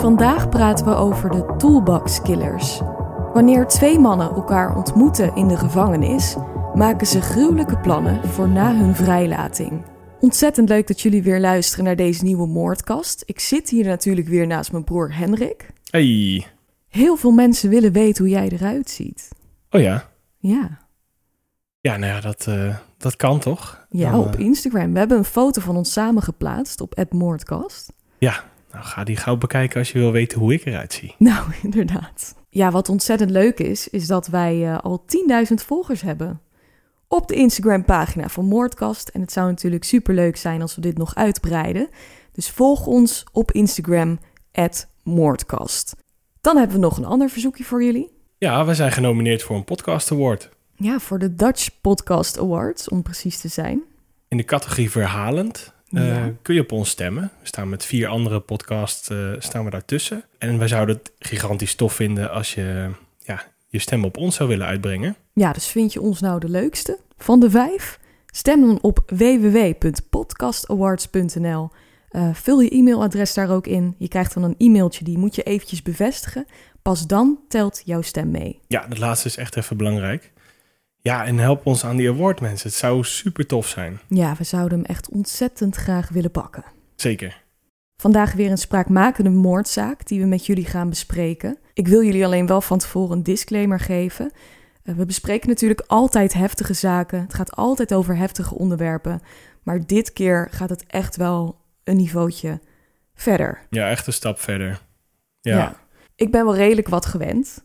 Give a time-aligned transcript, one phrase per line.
[0.00, 2.80] Vandaag praten we over de toolbox killers.
[3.32, 6.36] Wanneer twee mannen elkaar ontmoeten in de gevangenis,
[6.74, 9.84] maken ze gruwelijke plannen voor na hun vrijlating.
[10.20, 13.22] Ontzettend leuk dat jullie weer luisteren naar deze nieuwe moordkast.
[13.26, 15.70] Ik zit hier natuurlijk weer naast mijn broer Henrik.
[15.90, 16.46] Hey.
[16.88, 19.28] Heel veel mensen willen weten hoe jij eruit ziet.
[19.70, 20.08] Oh ja.
[20.38, 20.78] Ja.
[21.80, 23.86] Ja, nou ja, dat, eh, dat kan toch?
[23.90, 24.92] Ja, Dan, op eh, Instagram.
[24.92, 27.92] We hebben een foto van ons samen geplaatst op Moordkast.
[28.18, 31.14] ja, nou ga die gauw bekijken als je wil weten hoe ik eruit zie.
[31.28, 32.34] Nou, inderdaad.
[32.50, 35.04] Ja, wat ontzettend leuk is, is dat wij eh, al
[35.48, 36.40] 10.000 volgers hebben.
[37.08, 39.08] Op de Instagram-pagina van Moordkast.
[39.08, 41.88] En het zou natuurlijk superleuk zijn als we dit nog uitbreiden.
[42.32, 44.18] Dus volg ons op Instagram,
[45.02, 45.96] Moordkast.
[46.40, 48.10] Dan hebben we nog een ander verzoekje voor jullie.
[48.38, 50.50] Ja, we zijn genomineerd voor een podcast award.
[50.74, 53.82] Ja, voor de Dutch Podcast Awards, om precies te zijn.
[54.28, 57.30] In de categorie verhalend eh, kun je op ons stemmen.
[57.40, 60.24] We staan met vier andere podcasts eh, staan we daartussen.
[60.38, 64.48] En wij zouden het gigantisch tof vinden als je ja, je stem op ons zou
[64.48, 65.16] willen uitbrengen.
[65.32, 67.98] Ja, dus vind je ons nou de leukste van de vijf?
[68.26, 71.70] Stem dan op www.podcastawards.nl.
[72.08, 73.94] Eh, vul je e-mailadres daar ook in.
[73.98, 76.46] Je krijgt dan een e-mailtje, die moet je eventjes bevestigen.
[76.82, 78.60] Pas dan telt jouw stem mee.
[78.66, 80.32] Ja, dat laatste is echt even belangrijk.
[81.00, 82.68] Ja, en help ons aan die award, mensen.
[82.68, 84.00] Het zou super tof zijn.
[84.08, 86.64] Ja, we zouden hem echt ontzettend graag willen pakken.
[86.96, 87.42] Zeker.
[87.96, 91.58] Vandaag weer een spraakmakende moordzaak die we met jullie gaan bespreken.
[91.72, 94.30] Ik wil jullie alleen wel van tevoren een disclaimer geven.
[94.82, 97.20] Eh, We bespreken natuurlijk altijd heftige zaken.
[97.20, 99.20] Het gaat altijd over heftige onderwerpen.
[99.62, 102.60] Maar dit keer gaat het echt wel een niveautje
[103.14, 103.66] verder.
[103.70, 104.80] Ja, echt een stap verder.
[105.40, 105.76] Ja, ja.
[106.14, 107.64] Ik ben wel redelijk wat gewend.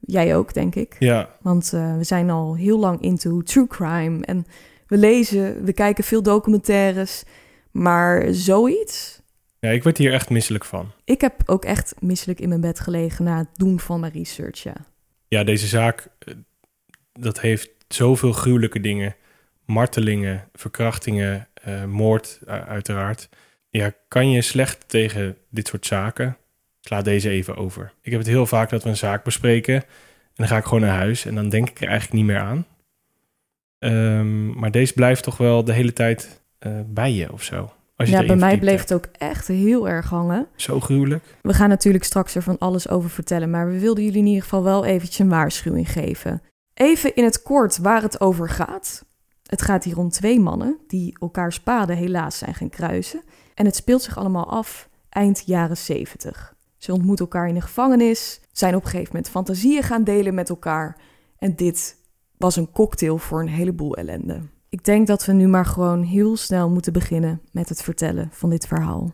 [0.00, 0.96] Jij ook, denk ik.
[1.40, 4.24] Want eh, we zijn al heel lang into true crime.
[4.24, 4.46] En
[4.86, 7.22] we lezen, we kijken veel documentaires.
[7.70, 9.18] Maar zoiets,
[9.60, 10.90] ja, ik word hier echt misselijk van.
[11.04, 14.62] Ik heb ook echt misselijk in mijn bed gelegen na het doen van mijn research,
[14.62, 14.74] ja.
[15.28, 16.34] Ja, deze zaak, eh,
[17.12, 19.16] dat heeft zoveel gruwelijke dingen.
[19.64, 23.28] Martelingen, verkrachtingen, eh, moord uiteraard.
[23.70, 26.36] Ja, kan je slecht tegen dit soort zaken?
[26.88, 27.92] Sla deze even over.
[28.02, 29.74] Ik heb het heel vaak dat we een zaak bespreken.
[29.74, 29.84] En
[30.34, 32.66] dan ga ik gewoon naar huis en dan denk ik er eigenlijk niet meer aan.
[33.78, 37.72] Ehm, maar deze blijft toch wel de hele tijd eh, bij je of zo.
[37.96, 38.88] Als je Ja, bij mij bleef hebt.
[38.88, 40.46] het ook echt heel erg hangen.
[40.56, 41.24] Zo gruwelijk.
[41.42, 44.42] We gaan natuurlijk straks er van alles over vertellen, maar we wilden jullie in ieder
[44.42, 46.42] geval wel eventjes een waarschuwing geven.
[46.74, 49.04] Even in het kort waar het over gaat.
[49.46, 53.22] Het gaat hier om twee mannen die elkaars paden helaas zijn gaan kruisen.
[53.54, 56.56] En het speelt zich allemaal af eind jaren 70.
[56.78, 60.48] Ze ontmoeten elkaar in de gevangenis, zijn op een gegeven moment fantasieën gaan delen met
[60.48, 61.00] elkaar.
[61.38, 61.96] En dit
[62.36, 64.40] was een cocktail voor een heleboel ellende.
[64.68, 68.50] Ik denk dat we nu maar gewoon heel snel moeten beginnen met het vertellen van
[68.50, 69.12] dit verhaal.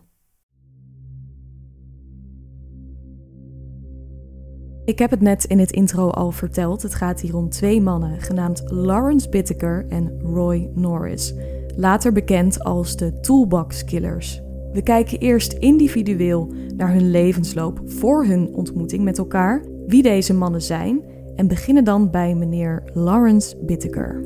[4.85, 6.83] Ik heb het net in het intro al verteld.
[6.83, 11.35] Het gaat hier om twee mannen genaamd Lawrence Bittaker en Roy Norris,
[11.77, 14.44] later bekend als de Toolbox Killers.
[14.75, 20.63] We kijken eerst individueel naar hun levensloop voor hun ontmoeting met elkaar, wie deze mannen
[20.63, 21.03] zijn,
[21.37, 24.25] en beginnen dan bij meneer Lawrence Bittaker.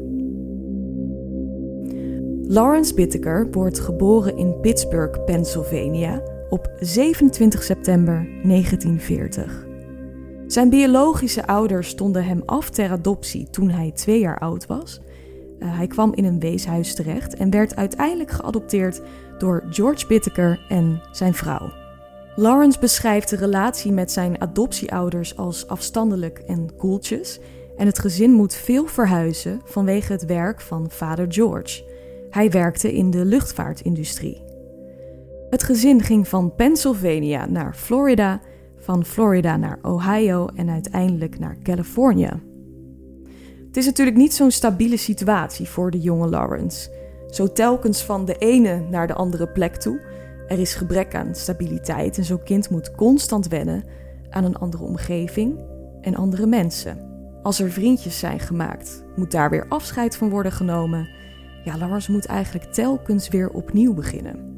[2.43, 9.67] Lawrence Bittaker wordt geboren in Pittsburgh, Pennsylvania op 27 september 1940.
[10.47, 15.01] Zijn biologische ouders stonden hem af ter adoptie toen hij twee jaar oud was.
[15.59, 19.01] Eh, hij kwam in een weeshuis terecht en werd uiteindelijk geadopteerd
[19.41, 21.73] door George Bittaker en zijn vrouw.
[22.37, 27.41] Lawrence beschrijft de relatie met zijn adoptieouders als afstandelijk en koeltjes
[27.77, 31.85] en het gezin moet veel verhuizen vanwege het werk van vader George.
[32.31, 34.43] Hij werkte in de luchtvaartindustrie.
[35.51, 38.41] Het gezin ging van Pennsylvania naar Florida,
[38.77, 42.43] van Florida naar Ohio en uiteindelijk naar Californië.
[43.67, 46.98] Het is natuurlijk niet zo'n stabiele situatie voor de jonge Lawrence.
[47.31, 50.01] Zo telkens van de ene naar de andere plek toe.
[50.47, 53.85] Er is gebrek aan stabiliteit en zo'n kind moet constant wennen
[54.31, 55.65] aan een andere omgeving
[56.01, 57.07] en andere mensen.
[57.43, 61.09] Als er vriendjes zijn gemaakt, moet daar weer afscheid van worden genomen.
[61.65, 64.57] Ja, Lawrence moet eigenlijk telkens weer opnieuw beginnen.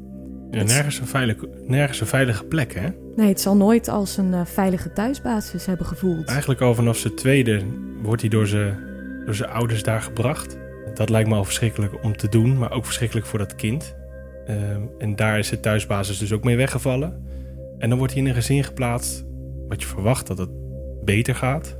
[0.51, 2.87] Ja, nergens, een veilige, nergens een veilige plek, hè?
[3.15, 6.27] Nee, het zal nooit als een uh, veilige thuisbasis hebben gevoeld.
[6.27, 7.61] Eigenlijk al vanaf zijn tweede
[8.01, 8.77] wordt hij door zijn,
[9.25, 10.57] door zijn ouders daar gebracht.
[10.93, 13.95] Dat lijkt me al verschrikkelijk om te doen, maar ook verschrikkelijk voor dat kind.
[14.49, 14.55] Uh,
[14.97, 17.25] en daar is de thuisbasis dus ook mee weggevallen.
[17.77, 19.25] En dan wordt hij in een gezin geplaatst
[19.67, 20.49] wat je verwacht dat het
[21.03, 21.77] beter gaat.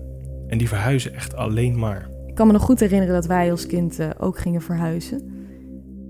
[0.48, 2.10] En die verhuizen echt alleen maar.
[2.26, 5.32] Ik kan me nog goed herinneren dat wij als kind uh, ook gingen verhuizen.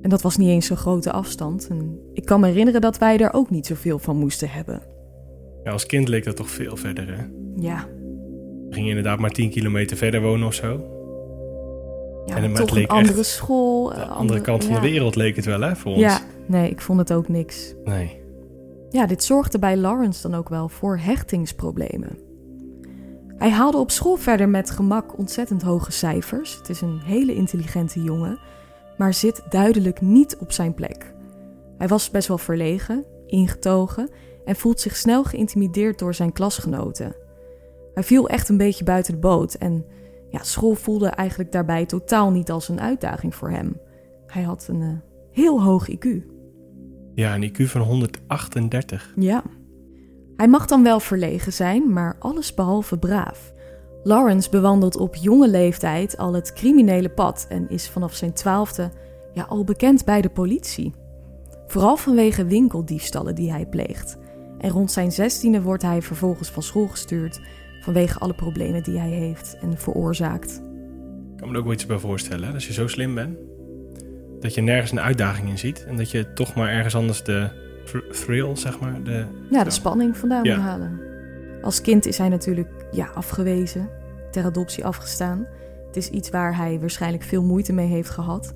[0.01, 1.67] En dat was niet eens zo'n grote afstand.
[1.67, 4.81] En ik kan me herinneren dat wij er ook niet zoveel van moesten hebben.
[5.63, 7.23] Ja, als kind leek dat toch veel verder, hè?
[7.55, 7.87] Ja.
[8.69, 11.00] We gingen inderdaad maar 10 kilometer verder wonen of zo.
[12.25, 13.83] Ja, en toch een andere school.
[13.83, 14.79] De andere, andere kant van ja.
[14.79, 16.01] de wereld leek het wel, hè, voor ons.
[16.01, 17.73] Ja, nee, ik vond het ook niks.
[17.83, 18.19] Nee.
[18.89, 22.17] Ja, dit zorgde bij Lawrence dan ook wel voor hechtingsproblemen.
[23.37, 26.55] Hij haalde op school verder met gemak ontzettend hoge cijfers.
[26.55, 28.39] Het is een hele intelligente jongen
[29.01, 31.13] maar zit duidelijk niet op zijn plek.
[31.77, 34.09] Hij was best wel verlegen, ingetogen
[34.45, 37.15] en voelt zich snel geïntimideerd door zijn klasgenoten.
[37.93, 39.85] Hij viel echt een beetje buiten de boot en
[40.31, 43.79] ja, school voelde eigenlijk daarbij totaal niet als een uitdaging voor hem.
[44.25, 44.89] Hij had een uh,
[45.31, 46.07] heel hoog IQ.
[47.15, 49.13] Ja, een IQ van 138.
[49.15, 49.43] Ja.
[50.35, 53.53] Hij mag dan wel verlegen zijn, maar alles behalve braaf.
[54.03, 58.91] Lawrence bewandelt op jonge leeftijd al het criminele pad en is vanaf zijn twaalfde
[59.33, 60.93] ja, al bekend bij de politie.
[61.67, 64.17] Vooral vanwege winkeldiefstallen die hij pleegt.
[64.57, 67.41] En rond zijn zestiende wordt hij vervolgens van school gestuurd
[67.81, 70.61] vanwege alle problemen die hij heeft en veroorzaakt.
[71.31, 72.53] Ik kan me er ook wel iets bij voorstellen, hè?
[72.53, 73.37] als je zo slim bent,
[74.39, 77.49] dat je nergens een uitdaging in ziet en dat je toch maar ergens anders de
[78.11, 79.03] thrill, zeg maar.
[79.03, 80.57] De, ja, de spanning vandaan ja.
[80.57, 80.99] halen.
[81.61, 83.89] Als kind is hij natuurlijk ja, afgewezen,
[84.31, 85.45] ter adoptie afgestaan.
[85.87, 88.53] Het is iets waar hij waarschijnlijk veel moeite mee heeft gehad.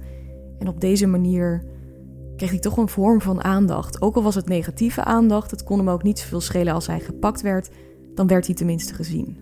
[0.60, 1.64] En op deze manier
[2.36, 4.02] kreeg hij toch een vorm van aandacht.
[4.02, 7.00] Ook al was het negatieve aandacht, het kon hem ook niet zoveel schelen als hij
[7.00, 7.70] gepakt werd,
[8.16, 9.38] dan werd hij tenminste gezien.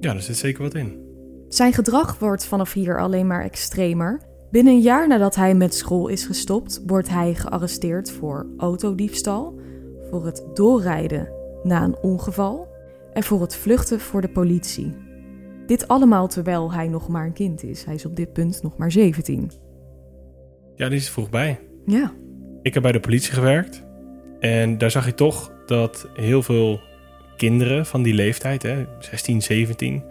[0.00, 1.04] Ja, er zit zeker wat in.
[1.48, 4.20] Zijn gedrag wordt vanaf hier alleen maar extremer.
[4.50, 9.60] Binnen een jaar nadat hij met school is gestopt, wordt hij gearresteerd voor autodiefstal,
[10.10, 11.28] voor het doorrijden
[11.62, 12.68] na een ongeval
[13.12, 14.94] en voor het vluchten voor de politie.
[15.66, 17.84] Dit allemaal terwijl hij nog maar een kind is.
[17.84, 19.50] Hij is op dit punt nog maar 17.
[20.74, 21.58] Ja, die is vroeg bij.
[21.86, 22.12] Ja.
[22.62, 23.82] Ik heb bij de politie gewerkt.
[24.40, 26.80] En daar zag je toch dat heel veel
[27.36, 30.02] kinderen van die leeftijd, hè, 16, 17,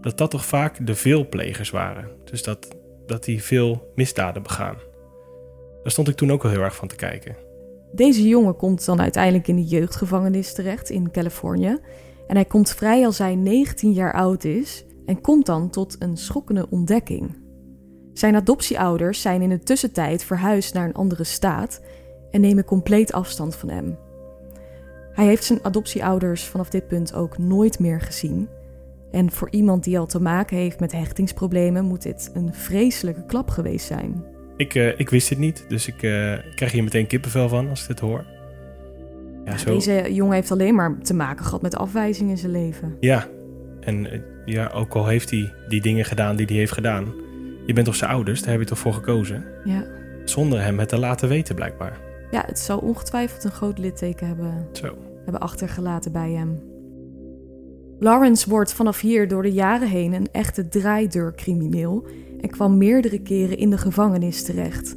[0.00, 2.08] dat dat toch vaak de veelplegers waren.
[2.24, 2.68] Dus dat,
[3.06, 4.76] dat die veel misdaden begaan.
[5.82, 7.36] Daar stond ik toen ook wel heel erg van te kijken.
[7.92, 11.78] Deze jongen komt dan uiteindelijk in de jeugdgevangenis terecht in Californië.
[12.26, 16.16] En hij komt vrij als hij 19 jaar oud is en komt dan tot een
[16.16, 17.40] schokkende ontdekking.
[18.12, 21.80] Zijn adoptieouders zijn in de tussentijd verhuisd naar een andere staat
[22.30, 23.98] en nemen compleet afstand van hem.
[25.12, 28.48] Hij heeft zijn adoptieouders vanaf dit punt ook nooit meer gezien.
[29.10, 33.48] En voor iemand die al te maken heeft met hechtingsproblemen moet dit een vreselijke klap
[33.48, 34.24] geweest zijn.
[34.56, 37.82] Ik, uh, ik wist dit niet, dus ik uh, krijg hier meteen kippenvel van als
[37.82, 38.24] ik dit hoor.
[39.44, 39.74] Ja, zo...
[39.74, 42.96] Deze jongen heeft alleen maar te maken gehad met afwijzing in zijn leven.
[43.00, 43.28] Ja,
[43.80, 47.14] en eh, ja, ook al heeft hij die dingen gedaan die hij heeft gedaan,
[47.66, 49.44] je bent toch zijn ouders, daar heb je toch voor gekozen?
[49.64, 49.84] Ja.
[50.24, 51.98] Zonder hem het te laten weten, blijkbaar.
[52.30, 54.96] Ja, het zou ongetwijfeld een groot litteken hebben, Zo.
[55.22, 56.70] Hebben achtergelaten bij hem.
[57.98, 62.06] Lawrence wordt vanaf hier door de jaren heen een echte draaideurcrimineel
[62.40, 64.96] en kwam meerdere keren in de gevangenis terecht.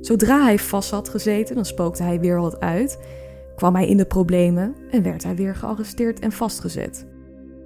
[0.00, 2.98] Zodra hij vast had gezeten, dan spookte hij weer wat uit,
[3.56, 7.06] kwam hij in de problemen en werd hij weer gearresteerd en vastgezet.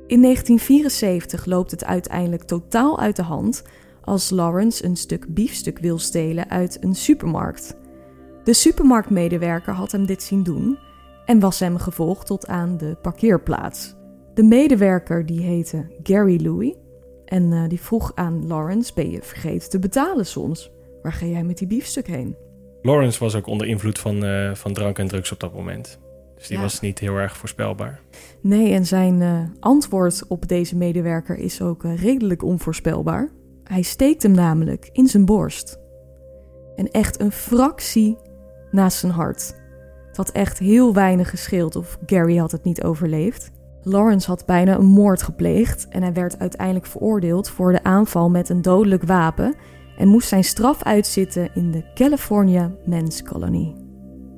[0.06, 3.62] In 1974 loopt het uiteindelijk totaal uit de hand
[4.00, 7.76] als Lawrence een stuk biefstuk wil stelen uit een supermarkt.
[8.44, 10.78] De supermarktmedewerker had hem dit zien doen
[11.24, 13.94] en was hem gevolgd tot aan de parkeerplaats.
[14.34, 16.74] De medewerker die heette Gary Louis
[17.24, 20.70] en uh, die vroeg aan Lawrence: Ben je vergeten te betalen soms?
[21.02, 22.36] Waar ga jij met die biefstuk heen?
[22.82, 25.98] Lawrence was ook onder invloed van, uh, van drank en drugs op dat moment.
[26.36, 26.62] Dus die ja.
[26.62, 28.00] was niet heel erg voorspelbaar.
[28.40, 33.30] Nee, en zijn uh, antwoord op deze medewerker is ook redelijk onvoorspelbaar.
[33.64, 35.78] Hij steekt hem namelijk in zijn borst.
[36.76, 38.18] En echt een fractie
[38.70, 39.59] naast zijn hart.
[40.10, 43.50] Het had echt heel weinig gescheeld of Gary had het niet overleefd.
[43.82, 48.48] Lawrence had bijna een moord gepleegd en hij werd uiteindelijk veroordeeld voor de aanval met
[48.48, 49.54] een dodelijk wapen
[49.98, 53.74] en moest zijn straf uitzitten in de California Men's Colony.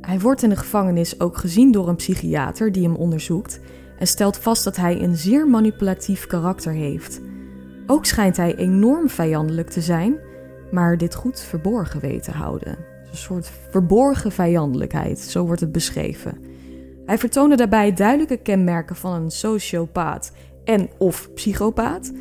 [0.00, 3.60] Hij wordt in de gevangenis ook gezien door een psychiater die hem onderzoekt
[3.98, 7.20] en stelt vast dat hij een zeer manipulatief karakter heeft.
[7.86, 10.18] Ook schijnt hij enorm vijandelijk te zijn,
[10.70, 12.91] maar dit goed verborgen weet te houden.
[13.12, 16.38] Een soort verborgen vijandelijkheid, zo wordt het beschreven.
[17.06, 20.32] Hij vertoonde daarbij duidelijke kenmerken van een sociopaat
[20.64, 22.12] en of psychopaat.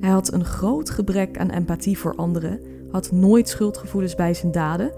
[0.00, 2.60] Hij had een groot gebrek aan empathie voor anderen,
[2.90, 4.92] had nooit schuldgevoelens bij zijn daden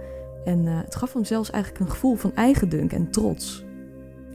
[0.45, 3.65] en uh, het gaf hem zelfs eigenlijk een gevoel van eigendunk en trots.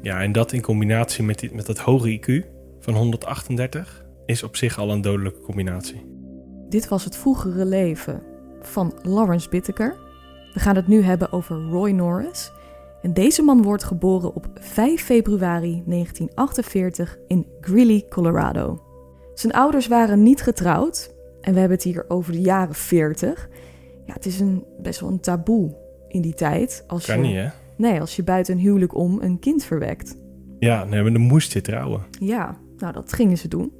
[0.02, 2.46] Ja, en dat in combinatie met, die, met dat hoge IQ
[2.80, 6.06] van 138 is op zich al een dodelijke combinatie.
[6.70, 8.22] Dit was het vroegere leven
[8.62, 9.96] van Lawrence Bittaker.
[10.54, 12.52] We gaan het nu hebben over Roy Norris.
[13.02, 18.82] En deze man wordt geboren op 5 februari 1948 in Greeley, Colorado.
[19.34, 23.50] Zijn ouders waren niet getrouwd en we hebben het hier over de jaren 40.
[24.06, 25.76] Ja, het is een, best wel een taboe
[26.08, 26.84] in die tijd.
[26.88, 27.48] Als kan je, niet, hè?
[27.78, 30.18] Nee, als je buiten een huwelijk om een kind verwekt.
[30.60, 32.02] Ja, nee, maar dan moest je trouwen.
[32.20, 33.74] Ja, nou dat gingen ze doen.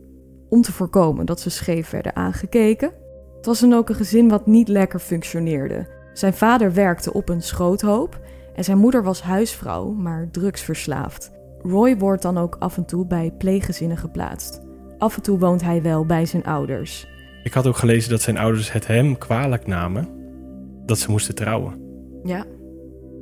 [0.50, 2.92] Om te voorkomen dat ze scheef werden aangekeken.
[3.36, 5.88] Het was dan ook een gezin wat niet lekker functioneerde.
[6.14, 8.20] Zijn vader werkte op een schroothoop
[8.56, 11.32] en zijn moeder was huisvrouw, maar drugsverslaafd.
[11.62, 14.62] Roy wordt dan ook af en toe bij pleeggezinnen geplaatst.
[14.98, 17.08] Af en toe woont hij wel bij zijn ouders.
[17.44, 20.08] Ik had ook gelezen dat zijn ouders het hem kwalijk namen
[20.86, 21.82] dat ze moesten trouwen.
[22.24, 22.46] Ja.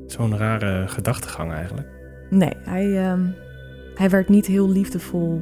[0.06, 1.88] Zo'n rare gedachtegang eigenlijk.
[2.30, 3.26] Nee, hij, ehm,
[3.96, 5.42] hij werd niet heel liefdevol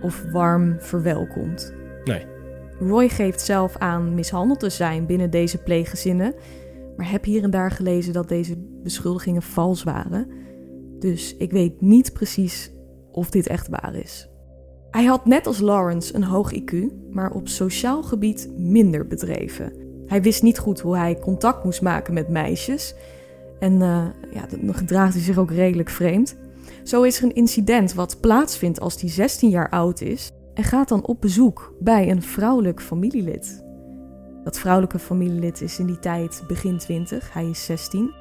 [0.00, 1.74] of warm verwelkomd.
[2.04, 2.26] Nee.
[2.80, 6.34] Roy geeft zelf aan mishandeld te zijn binnen deze pleeggezinnen,
[6.96, 10.28] maar heb hier en daar gelezen dat deze beschuldigingen vals waren.
[10.98, 12.72] Dus ik weet niet precies
[13.12, 14.28] of dit echt waar is.
[14.90, 16.74] Hij had net als Lawrence een hoog IQ,
[17.10, 19.72] maar op sociaal gebied minder bedreven.
[20.06, 22.94] Hij wist niet goed hoe hij contact moest maken met meisjes.
[23.58, 26.36] En uh, ja, dan gedraagt hij zich ook redelijk vreemd.
[26.82, 30.88] Zo is er een incident wat plaatsvindt als hij 16 jaar oud is en gaat
[30.88, 33.61] dan op bezoek bij een vrouwelijk familielid.
[34.44, 38.14] Dat vrouwelijke familielid is in die tijd begin 20, hij is 16.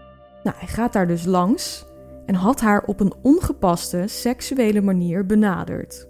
[0.44, 1.86] Nou, hij gaat daar dus langs
[2.26, 6.10] en had haar op een ongepaste seksuele manier benaderd.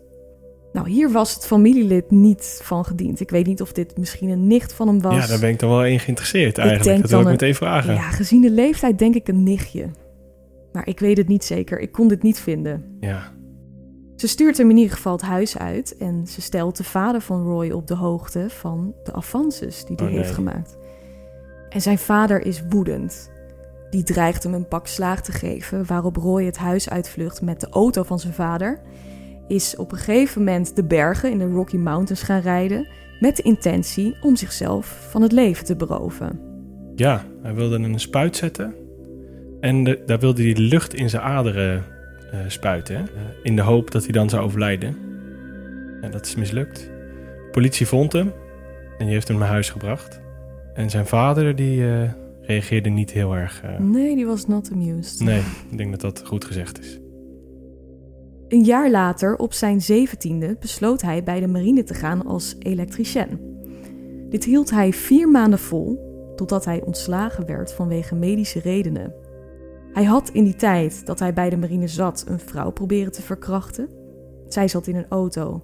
[0.74, 3.20] Nou, hier was het familielid niet van gediend.
[3.20, 5.16] Ik weet niet of dit misschien een nicht van hem was.
[5.16, 7.02] Ja, daar ben ik dan wel in geïnteresseerd eigenlijk.
[7.02, 7.94] dat wil ik meteen vragen.
[7.94, 9.90] Ja, gezien de leeftijd denk ik een nichtje.
[10.72, 11.80] Maar ik weet het niet zeker.
[11.80, 12.98] Ik kon dit niet vinden.
[13.00, 13.32] Ja.
[14.22, 17.44] Ze stuurt hem in ieder geval het huis uit en ze stelt de vader van
[17.44, 20.78] Roy op de hoogte van de avances die hij oh, heeft gemaakt.
[21.70, 23.32] En zijn vader is woedend.
[23.90, 27.70] Die dreigt hem een pak slaag te geven, waarop Roy het huis uitvlucht met de
[27.70, 28.82] auto van zijn vader
[29.48, 32.88] is op een gegeven moment de bergen in de Rocky Mountains gaan rijden
[33.20, 36.40] met de intentie om zichzelf van het leven te beroven.
[36.96, 38.76] Ja, hij wilde een spuit zetten
[39.60, 42.00] en de, daar wilde hij lucht in zijn aderen
[42.48, 43.04] spuiten, hè?
[43.44, 44.98] in de hoop dat hij dan zou overlijden.
[46.02, 46.80] En dat is mislukt.
[46.80, 48.32] De politie vond hem
[48.98, 50.22] en die heeft hem naar huis gebracht.
[50.74, 52.10] En zijn vader die uh,
[52.42, 53.64] reageerde niet heel erg.
[53.64, 53.80] Uh...
[53.80, 55.20] Nee, die was not amused.
[55.20, 57.00] Nee, ik denk dat dat goed gezegd is.
[58.48, 63.40] Een jaar later, op zijn zeventiende, besloot hij bij de marine te gaan als elektricien.
[64.30, 66.00] Dit hield hij vier maanden vol,
[66.36, 69.14] totdat hij ontslagen werd vanwege medische redenen.
[69.94, 73.22] Hij had in die tijd dat hij bij de marine zat een vrouw proberen te
[73.22, 73.90] verkrachten.
[74.48, 75.64] Zij zat in een auto.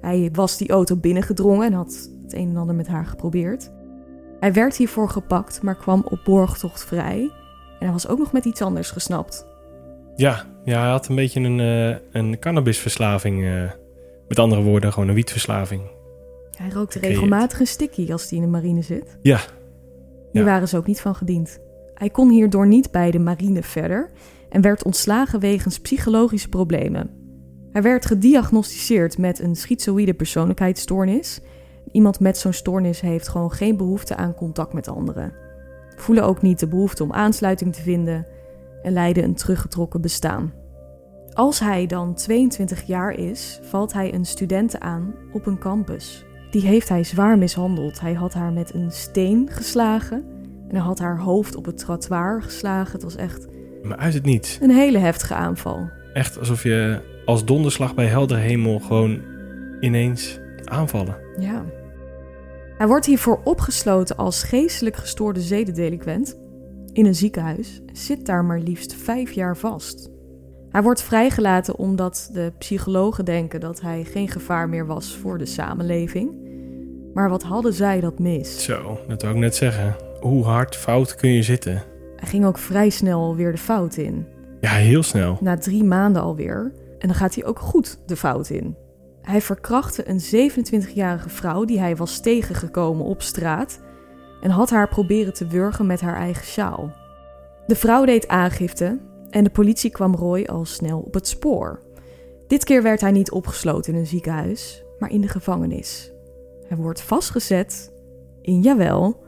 [0.00, 3.70] Hij was die auto binnengedrongen en had het een en ander met haar geprobeerd.
[4.40, 7.20] Hij werd hiervoor gepakt, maar kwam op borgtocht vrij.
[7.78, 9.46] En hij was ook nog met iets anders gesnapt.
[10.16, 13.42] Ja, ja hij had een beetje een, uh, een cannabisverslaving.
[13.42, 13.70] Uh,
[14.28, 15.82] met andere woorden, gewoon een wietverslaving.
[16.56, 19.18] Hij rookte regelmatig een sticky als hij in de marine zit.
[19.22, 19.40] Ja.
[20.32, 21.60] Hier waren ze ook niet van gediend.
[21.98, 24.10] Hij kon hierdoor niet bij de marine verder
[24.48, 27.10] en werd ontslagen wegens psychologische problemen.
[27.72, 31.40] Hij werd gediagnosticeerd met een schizoïde persoonlijkheidsstoornis.
[31.92, 35.32] Iemand met zo'n stoornis heeft gewoon geen behoefte aan contact met anderen.
[35.96, 38.26] Voelen ook niet de behoefte om aansluiting te vinden
[38.82, 40.52] en leiden een teruggetrokken bestaan.
[41.32, 46.24] Als hij dan 22 jaar is, valt hij een studente aan op een campus.
[46.50, 48.00] Die heeft hij zwaar mishandeld.
[48.00, 50.37] Hij had haar met een steen geslagen
[50.68, 52.92] en hij had haar hoofd op het trottoir geslagen.
[52.92, 53.46] Het was echt.
[53.82, 54.58] Maar uit het niets.
[54.60, 55.88] Een hele heftige aanval.
[56.12, 59.20] Echt alsof je als donderslag bij heldere hemel gewoon
[59.80, 61.16] ineens aanvallen.
[61.38, 61.64] Ja.
[62.76, 66.38] Hij wordt hiervoor opgesloten als geestelijk gestoorde zedendeliquent
[66.92, 70.10] in een ziekenhuis, zit daar maar liefst vijf jaar vast.
[70.70, 75.46] Hij wordt vrijgelaten omdat de psychologen denken dat hij geen gevaar meer was voor de
[75.46, 76.46] samenleving.
[77.14, 78.64] Maar wat hadden zij dat mis?
[78.64, 79.96] Zo, dat wou ik net zeggen.
[80.20, 81.82] Hoe hard fout kun je zitten?
[82.16, 84.26] Hij ging ook vrij snel weer de fout in.
[84.60, 85.38] Ja, heel snel.
[85.40, 86.72] Na drie maanden alweer.
[86.98, 88.76] En dan gaat hij ook goed de fout in.
[89.22, 93.80] Hij verkrachtte een 27-jarige vrouw die hij was tegengekomen op straat
[94.40, 96.92] en had haar proberen te wurgen met haar eigen sjaal.
[97.66, 98.98] De vrouw deed aangifte
[99.30, 101.82] en de politie kwam Roy al snel op het spoor.
[102.46, 106.12] Dit keer werd hij niet opgesloten in een ziekenhuis, maar in de gevangenis.
[106.68, 107.92] Hij wordt vastgezet
[108.42, 109.26] in, jawel,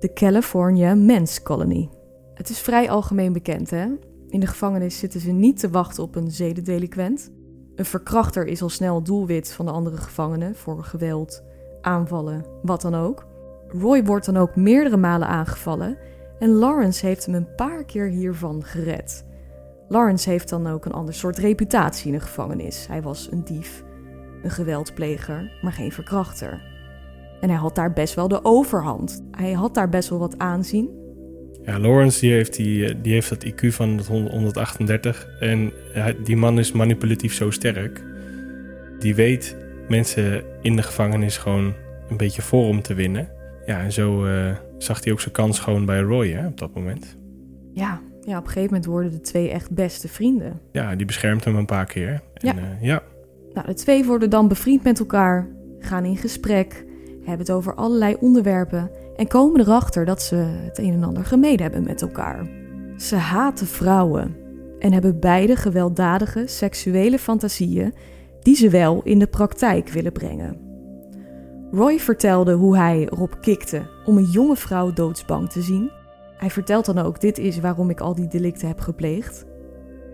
[0.00, 1.88] de California Men's Colony.
[2.34, 3.86] Het is vrij algemeen bekend, hè?
[4.28, 7.30] In de gevangenis zitten ze niet te wachten op een zedendeliquent.
[7.74, 11.42] Een verkrachter is al snel doelwit van de andere gevangenen voor geweld,
[11.80, 13.26] aanvallen, wat dan ook.
[13.68, 15.98] Roy wordt dan ook meerdere malen aangevallen
[16.38, 19.24] en Lawrence heeft hem een paar keer hiervan gered.
[19.88, 22.86] Lawrence heeft dan ook een ander soort reputatie in de gevangenis.
[22.86, 23.84] Hij was een dief,
[24.42, 26.69] een geweldpleger, maar geen verkrachter.
[27.40, 29.24] En hij had daar best wel de overhand.
[29.30, 30.90] Hij had daar best wel wat aanzien.
[31.62, 35.72] Ja, Lawrence die heeft, die, die heeft dat IQ van 138 en
[36.24, 38.04] die man is manipulatief zo sterk.
[38.98, 39.56] Die weet
[39.88, 41.74] mensen in de gevangenis gewoon
[42.08, 43.28] een beetje voor om te winnen.
[43.66, 46.74] Ja, en zo uh, zag hij ook zijn kans gewoon bij Roy hè, op dat
[46.74, 47.16] moment.
[47.72, 50.60] Ja, ja, op een gegeven moment worden de twee echt beste vrienden.
[50.72, 52.08] Ja, die beschermt hem een paar keer.
[52.08, 52.54] En, ja.
[52.54, 53.02] Uh, ja.
[53.52, 56.84] Nou, de twee worden dan bevriend met elkaar, gaan in gesprek,
[57.20, 61.60] hebben het over allerlei onderwerpen en komen erachter dat ze het een en ander gemeen
[61.60, 62.48] hebben met elkaar.
[62.96, 64.36] Ze haten vrouwen
[64.78, 67.94] en hebben beide gewelddadige seksuele fantasieën
[68.42, 70.68] die ze wel in de praktijk willen brengen.
[71.72, 75.90] Roy vertelde hoe hij erop kikte om een jonge vrouw doodsbang te zien.
[76.36, 79.46] Hij vertelt dan ook: Dit is waarom ik al die delicten heb gepleegd.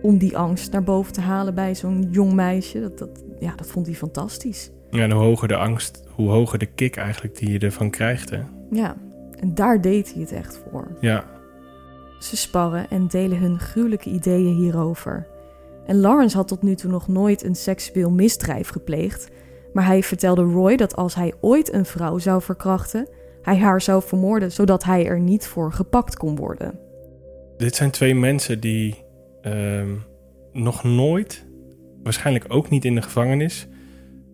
[0.01, 2.79] Om die angst naar boven te halen bij zo'n jong meisje.
[2.79, 4.71] Dat, dat, ja, dat vond hij fantastisch.
[4.89, 8.29] Ja, en hoe hoger de angst, hoe hoger de kick eigenlijk die je ervan krijgt.
[8.29, 8.39] Hè?
[8.71, 8.95] Ja,
[9.39, 10.97] en daar deed hij het echt voor.
[11.01, 11.25] Ja.
[12.19, 15.27] Ze sparren en delen hun gruwelijke ideeën hierover.
[15.85, 19.29] En Lawrence had tot nu toe nog nooit een seksueel misdrijf gepleegd.
[19.73, 23.07] Maar hij vertelde Roy dat als hij ooit een vrouw zou verkrachten,
[23.41, 26.79] hij haar zou vermoorden zodat hij er niet voor gepakt kon worden.
[27.57, 29.03] Dit zijn twee mensen die
[29.41, 29.95] ehm,
[30.53, 31.45] nog nooit,
[32.03, 33.67] waarschijnlijk ook niet in de gevangenis,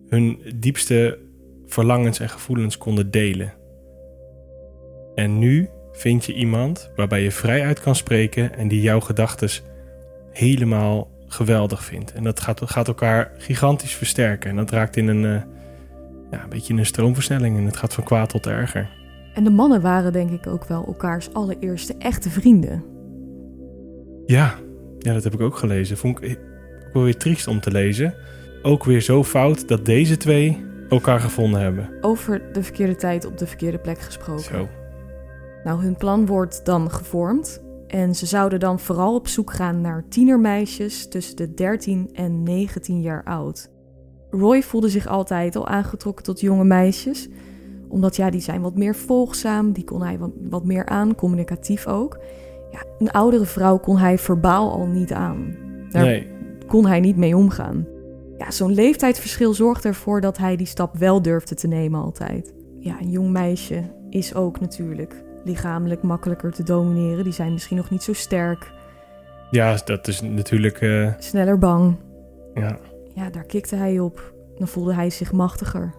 [0.08, 1.23] hun diepste
[1.74, 3.52] verlangens en gevoelens konden delen.
[5.14, 9.48] En nu vind je iemand waarbij je vrij uit kan spreken en die jouw gedachten
[10.30, 12.12] helemaal geweldig vindt.
[12.12, 14.50] En dat gaat, gaat elkaar gigantisch versterken.
[14.50, 15.42] En dat raakt in een, uh,
[16.30, 17.56] ja, een beetje in een stroomversnelling.
[17.56, 18.90] En het gaat van kwaad tot erger.
[19.34, 22.84] En de mannen waren denk ik ook wel elkaars allereerste echte vrienden.
[24.26, 24.54] Ja,
[24.98, 25.96] ja dat heb ik ook gelezen.
[25.96, 26.38] Vond ik
[26.86, 28.14] ook wel weer triest om te lezen.
[28.62, 31.90] Ook weer zo fout dat deze twee elkaar gevonden hebben.
[32.00, 34.44] Over de verkeerde tijd op de verkeerde plek gesproken.
[34.44, 34.68] Zo.
[35.64, 37.62] Nou, hun plan wordt dan gevormd.
[37.86, 43.00] En ze zouden dan vooral op zoek gaan naar tienermeisjes tussen de 13 en 19
[43.00, 43.70] jaar oud.
[44.30, 47.28] Roy voelde zich altijd al aangetrokken tot jonge meisjes,
[47.88, 50.18] omdat ja, die zijn wat meer volgzaam, die kon hij
[50.48, 52.18] wat, meer aan, communicatief ook.
[52.72, 55.56] Ja, een oudere vrouw kon hij verbaal al niet aan.
[55.90, 56.28] Daar nee.
[56.66, 57.86] kon hij niet mee omgaan.
[58.44, 62.54] Ja, zo'n leeftijdsverschil zorgde ervoor dat hij die stap wel durfde te nemen altijd.
[62.78, 67.24] Ja, een jong meisje is ook natuurlijk lichamelijk makkelijker te domineren.
[67.24, 68.72] Die zijn misschien nog niet zo sterk.
[69.50, 70.80] Ja, dat is natuurlijk.
[70.80, 71.12] Uh...
[71.18, 71.96] Sneller bang.
[72.54, 72.78] Ja.
[73.14, 74.34] Ja, daar kikte hij op.
[74.58, 75.94] Dan voelde hij zich machtiger.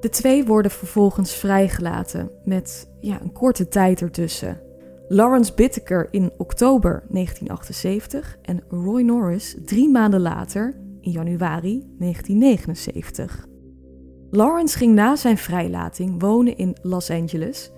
[0.00, 4.60] De twee worden vervolgens vrijgelaten met ja, een korte tijd ertussen.
[5.08, 13.46] Lawrence Bittaker in oktober 1978 en Roy Norris drie maanden later in januari 1979.
[14.30, 17.70] Lawrence ging na zijn vrijlating wonen in Los Angeles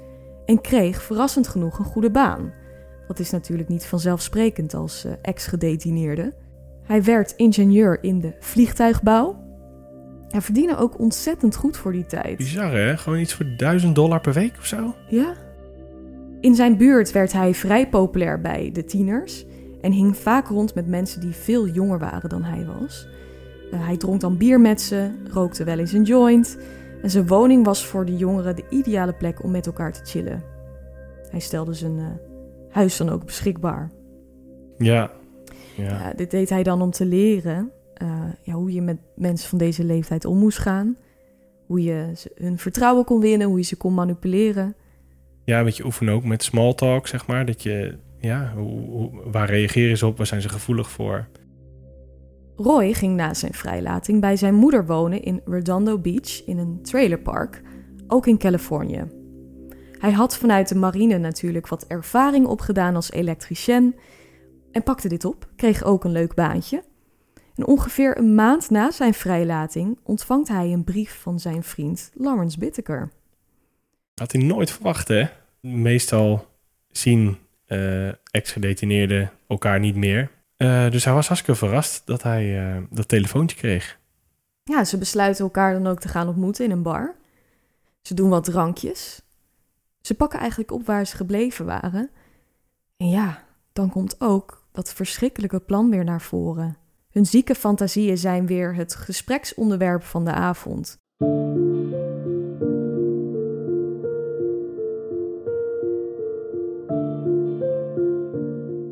[0.46, 2.52] en kreeg verrassend genoeg een goede baan.
[3.08, 6.32] Dat is natuurlijk niet vanzelfsprekend als uh, ex-gedetineerde.
[6.82, 9.42] Hij werd ingenieur in de vliegtuigbouw.
[10.28, 12.37] Hij verdiende ook ontzettend goed voor die tijd.
[12.37, 12.96] Bizar hè?
[12.96, 14.94] Gewoon iets voor 1000 dollar per week of zo?
[15.08, 15.34] Ja.
[16.40, 19.44] In zijn buurt werd hij vrij populair bij de tieners
[19.80, 23.08] en hing vaak rond met mensen die veel jonger waren dan hij was.
[23.74, 26.58] Uh, hij dronk dan bier met ze, rookte wel eens een joint
[27.02, 30.42] en zijn woning was voor de jongeren de ideale plek om met elkaar te chillen.
[31.30, 32.06] Hij stelde zijn uh,
[32.70, 33.90] huis dan ook beschikbaar.
[34.78, 35.10] Ja.
[35.76, 36.12] ja.
[36.16, 39.84] dit deed hij dan om te leren uh, ja, hoe je met mensen van deze
[39.84, 40.96] leeftijd om moest gaan.
[41.66, 44.74] Hoe je hun vertrouwen kon winnen, hoe je ze kon manipuleren.
[45.44, 47.46] Ja, een beetje oefenen ook met small talk, zeg maar.
[47.46, 51.26] Dat je, ja, hoe, hoe, waar reageren ze op, waar zijn ze gevoelig voor?
[52.56, 57.62] Roy ging na zijn vrijlating bij zijn moeder wonen in Redondo Beach in een trailerpark,
[58.06, 59.04] ook in Californië.
[59.98, 63.94] Hij had vanuit de marine natuurlijk wat ervaring opgedaan als elektricien
[64.72, 66.82] en pakte dit op, kreeg ook een leuk baantje.
[67.54, 72.58] En ongeveer een maand na zijn vrijlating ontvangt hij een brief van zijn vriend Lawrence
[72.58, 73.12] Bittaker.
[74.14, 75.24] Had hij nooit verwacht, hè?
[75.60, 76.46] Meestal
[76.90, 77.36] zien
[77.66, 80.30] uh, ex-gedetineerden elkaar niet meer.
[80.64, 83.98] Uh, dus hij was hartstikke verrast dat hij uh, dat telefoontje kreeg.
[84.62, 87.14] Ja, ze besluiten elkaar dan ook te gaan ontmoeten in een bar.
[88.03, 89.22] Ze doen wat drankjes.
[90.00, 92.11] Ze pakken eigenlijk op waar ze gebleven waren.
[92.96, 96.77] En ja, dan komt ook dat verschrikkelijke plan weer naar voren.
[97.11, 100.96] Hun zieke fantasieën zijn weer het gespreksonderwerp van de avond.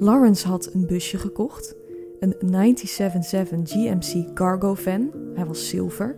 [0.03, 1.77] Lawrence had een busje gekocht,
[2.21, 5.11] een 977 GMC cargo van.
[5.35, 6.15] Hij was zilver.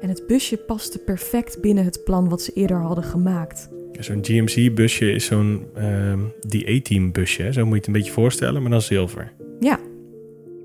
[0.00, 3.68] En het busje paste perfect binnen het plan wat ze eerder hadden gemaakt.
[3.92, 8.70] Zo'n GMC-busje is zo'n uh, die A-team-busje, zo moet je het een beetje voorstellen, maar
[8.70, 9.32] dan zilver.
[9.60, 9.78] Ja,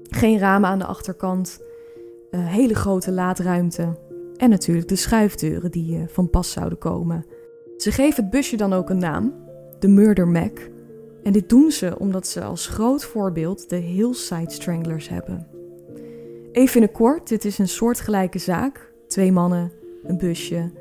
[0.10, 1.62] geen ramen aan de achterkant,
[2.32, 3.98] een hele grote laadruimte
[4.38, 7.26] en natuurlijk de schuifdeuren die uh, van pas zouden komen.
[7.78, 9.34] Ze geven het busje dan ook een naam,
[9.80, 10.70] de Murder Mac.
[11.24, 15.48] En dit doen ze omdat ze als groot voorbeeld de Hillside Stranglers hebben.
[16.52, 18.94] Even in het kort, dit is een soortgelijke zaak.
[19.08, 19.72] Twee mannen,
[20.04, 20.72] een busje,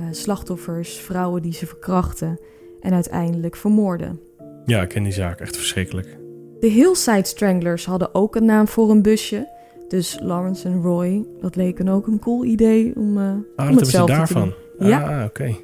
[0.00, 2.40] uh, slachtoffers, vrouwen die ze verkrachten
[2.80, 4.20] en uiteindelijk vermoorden.
[4.64, 6.18] Ja, ik ken die zaak, echt verschrikkelijk.
[6.60, 9.56] De Hillside Stranglers hadden ook een naam voor een busje.
[9.88, 14.12] Dus Lawrence en Roy, dat leek ook een cool idee om, uh, ah, om hetzelfde
[14.12, 14.48] daarvan.
[14.48, 14.88] te doen.
[14.88, 15.56] Ja, ah, oké.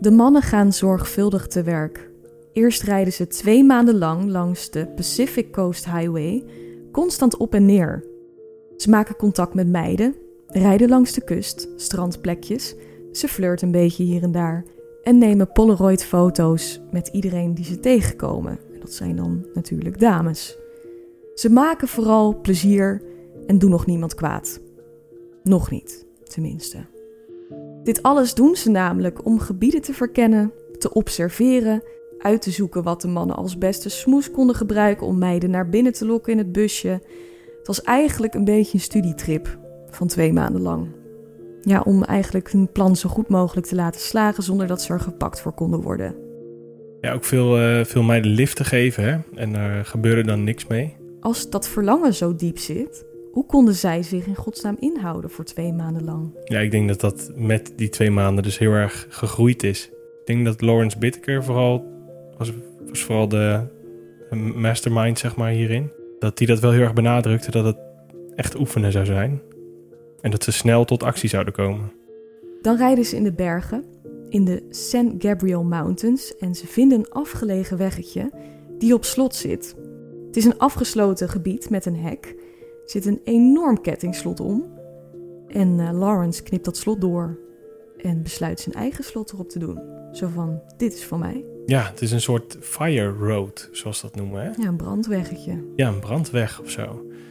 [0.00, 2.10] De mannen gaan zorgvuldig te werk.
[2.54, 6.44] Eerst rijden ze twee maanden lang langs de Pacific Coast Highway,
[6.92, 8.04] constant op en neer.
[8.76, 10.14] Ze maken contact met meiden,
[10.46, 12.74] rijden langs de kust, strandplekjes,
[13.12, 14.64] ze flirten een beetje hier en daar
[15.02, 18.58] en nemen Polaroid-foto's met iedereen die ze tegenkomen.
[18.80, 20.58] Dat zijn dan natuurlijk dames.
[21.34, 23.02] Ze maken vooral plezier
[23.46, 24.60] en doen nog niemand kwaad.
[25.42, 26.78] Nog niet, tenminste.
[27.82, 31.82] Dit alles doen ze namelijk om gebieden te verkennen, te observeren,
[32.24, 35.92] uit te zoeken wat de mannen als beste smoes konden gebruiken om meiden naar binnen
[35.92, 36.88] te lokken in het busje.
[37.58, 39.58] Het was eigenlijk een beetje een studietrip
[39.90, 40.86] van twee maanden lang.
[41.60, 45.00] Ja, om eigenlijk hun plan zo goed mogelijk te laten slagen zonder dat ze er
[45.00, 46.14] gepakt voor konden worden.
[47.00, 49.18] Ja, ook veel, uh, veel meiden liften geven hè?
[49.34, 50.96] en daar gebeurde dan niks mee.
[51.20, 55.72] Als dat verlangen zo diep zit, hoe konden zij zich in godsnaam inhouden voor twee
[55.72, 56.38] maanden lang?
[56.44, 59.90] Ja, ik denk dat dat met die twee maanden dus heel erg gegroeid is.
[60.20, 61.93] Ik denk dat Lawrence Bittaker vooral
[62.38, 62.52] was,
[62.88, 63.60] was vooral de
[64.54, 65.90] mastermind zeg maar hierin.
[66.18, 67.76] Dat hij dat wel heel erg benadrukte dat het
[68.34, 69.42] echt oefenen zou zijn.
[70.20, 71.92] En dat ze snel tot actie zouden komen.
[72.62, 73.84] Dan rijden ze in de bergen
[74.28, 78.30] in de San Gabriel Mountains en ze vinden een afgelegen weggetje
[78.78, 79.74] die op slot zit.
[80.26, 82.26] Het is een afgesloten gebied met een hek.
[82.84, 84.64] Er zit een enorm kettingslot om.
[85.48, 87.38] En uh, Lawrence knipt dat slot door
[87.96, 89.80] en besluit zijn eigen slot erop te doen.
[90.12, 91.44] Zo van, dit is voor mij.
[91.66, 94.42] Ja, het is een soort fire road, zoals dat noemen.
[94.42, 94.50] Hè?
[94.62, 95.64] Ja, een brandweggetje.
[95.76, 96.82] Ja, een brandweg of zo.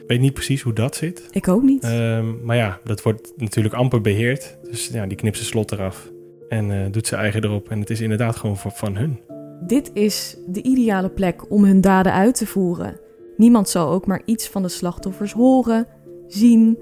[0.01, 1.27] Ik weet niet precies hoe dat zit.
[1.31, 1.83] Ik ook niet.
[1.83, 4.57] Um, maar ja, dat wordt natuurlijk amper beheerd.
[4.63, 6.11] Dus ja, die knipt zijn slot eraf.
[6.49, 7.69] En uh, doet zijn eigen erop.
[7.69, 9.19] En het is inderdaad gewoon voor, van hun.
[9.67, 12.99] Dit is de ideale plek om hun daden uit te voeren.
[13.37, 15.87] Niemand zal ook maar iets van de slachtoffers horen,
[16.27, 16.77] zien.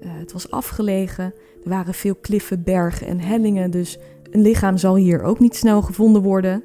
[0.00, 1.34] Uh, het was afgelegen.
[1.64, 3.70] Er waren veel kliffen, bergen en hellingen.
[3.70, 3.98] Dus
[4.30, 6.64] een lichaam zal hier ook niet snel gevonden worden.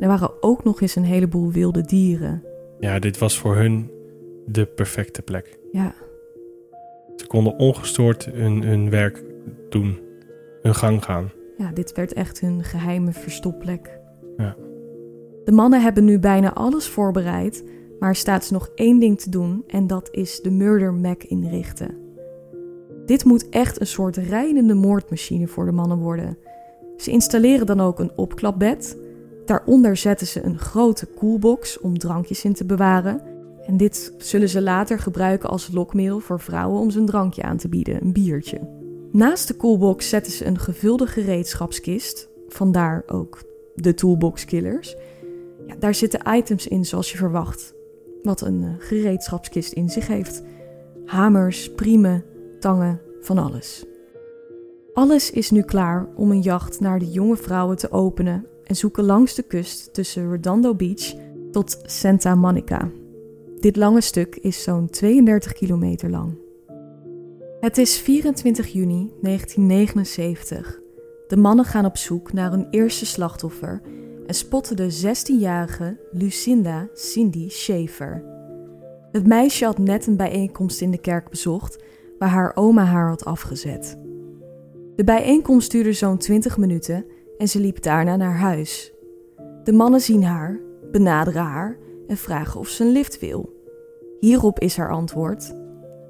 [0.00, 2.42] Er waren ook nog eens een heleboel wilde dieren.
[2.78, 3.90] Ja, dit was voor hun
[4.46, 5.58] de perfecte plek.
[5.72, 5.94] Ja.
[7.16, 9.24] Ze konden ongestoord hun, hun werk
[9.68, 9.98] doen,
[10.62, 14.00] hun gang gaan ja, dit werd echt hun geheime verstopplek.
[14.36, 14.56] Ja.
[15.44, 17.64] De mannen hebben nu bijna alles voorbereid,
[17.98, 21.98] maar er staat nog één ding te doen en dat is de Murder Mac inrichten.
[23.06, 26.38] Dit moet echt een soort rijdende moordmachine voor de mannen worden.
[26.96, 28.98] Ze installeren dan ook een opklapbed.
[29.50, 33.22] Daaronder zetten ze een grote koelbox om drankjes in te bewaren.
[33.66, 37.56] En dit zullen ze later gebruiken als lokmiddel voor vrouwen om ze een drankje aan
[37.56, 38.60] te bieden, een biertje.
[39.12, 43.42] Naast de coolbox zetten ze een gevulde gereedschapskist, vandaar ook
[43.74, 44.96] de toolbox killers.
[45.66, 47.74] Ja, daar zitten items in zoals je verwacht,
[48.22, 50.42] wat een uh, gereedschapskist in zich heeft.
[51.04, 52.24] Hamers, priemen,
[52.60, 53.84] tangen, van alles.
[54.92, 59.04] Alles is nu klaar om een jacht naar de jonge vrouwen te openen en zoeken
[59.04, 61.14] langs de kust tussen Redondo Beach
[61.50, 62.90] tot Santa Monica.
[63.60, 66.38] Dit lange stuk is zo'n 32 kilometer lang.
[67.60, 70.80] Het is 24 juni 1979.
[71.28, 73.82] De mannen gaan op zoek naar hun eerste slachtoffer
[74.26, 78.24] en spotten de 16-jarige Lucinda Cindy Schaefer.
[79.12, 81.84] Het meisje had net een bijeenkomst in de kerk bezocht
[82.18, 83.98] waar haar oma haar had afgezet.
[84.96, 87.04] De bijeenkomst duurde zo'n 20 minuten
[87.40, 88.92] en ze liep daarna naar huis.
[89.64, 93.52] De mannen zien haar, benaderen haar en vragen of ze een lift wil.
[94.18, 95.54] Hierop is haar antwoord: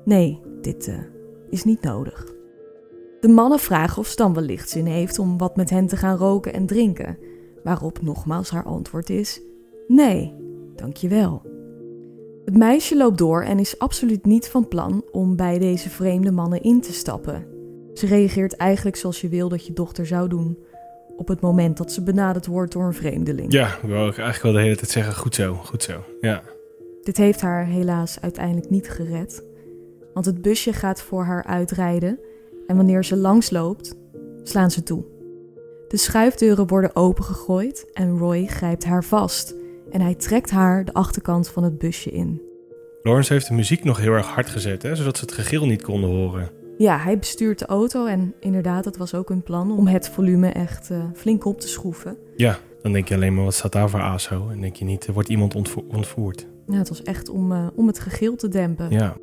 [0.05, 0.95] Nee, dit uh,
[1.51, 2.35] is niet nodig.
[3.21, 6.53] De mannen vragen of dan wellicht zin heeft om wat met hen te gaan roken
[6.53, 7.19] en drinken,
[7.65, 9.41] waarop nogmaals haar antwoord is:
[9.87, 10.35] Nee,
[10.77, 11.43] dankjewel.
[12.45, 16.63] Het meisje loopt door en is absoluut niet van plan om bij deze vreemde mannen
[16.63, 17.47] in te stappen.
[17.95, 20.59] Ze reageert eigenlijk zoals je wil dat je dochter zou doen,
[21.21, 23.53] op het moment dat ze benaderd wordt door een vreemdeling.
[23.53, 26.05] Ja, ik wil eigenlijk wel de hele tijd zeggen: goed zo, goed zo.
[26.21, 26.43] Ja.
[27.03, 29.45] Dit heeft haar helaas uiteindelijk niet gered,
[30.15, 32.19] want het busje gaat voor haar uitrijden
[32.67, 33.95] en wanneer ze langsloopt,
[34.43, 35.05] slaan ze toe.
[35.89, 39.55] De schuifdeuren worden opengegooid en Roy grijpt haar vast
[39.91, 42.43] en hij trekt haar de achterkant van het busje in.
[43.03, 45.83] Lawrence heeft de muziek nog heel erg hard gezet, hè, zodat ze het gegil niet
[45.83, 46.60] konden horen.
[46.81, 50.49] Ja, hij bestuurt de auto en inderdaad, dat was ook hun plan om het volume
[50.49, 52.17] echt uh, flink op te schroeven.
[52.37, 55.07] Ja, dan denk je alleen maar wat staat daar voor ASO en denk je niet,
[55.07, 56.47] er wordt iemand ontvo ontvoerd.
[56.67, 58.91] Ja, het was echt om, uh, om het gegil te dempen.
[58.91, 59.17] Ja.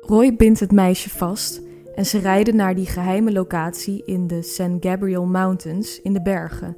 [0.00, 1.62] Roy bindt het meisje vast
[1.94, 6.76] en ze rijden naar die geheime locatie in de San Gabriel Mountains in de bergen.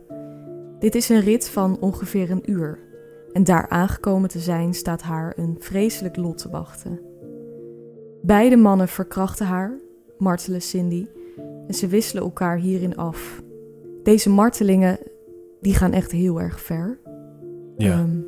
[0.78, 2.78] Dit is een rit van ongeveer een uur.
[3.32, 7.00] En daar aangekomen te zijn staat haar een vreselijk lot te wachten.
[8.22, 9.78] Beide mannen verkrachten haar,
[10.20, 11.06] martelen Cindy,
[11.66, 13.42] en ze wisselen elkaar hierin af.
[14.02, 14.98] Deze martelingen
[15.60, 16.98] die gaan echt heel erg ver.
[17.76, 18.00] Ja.
[18.00, 18.26] Um,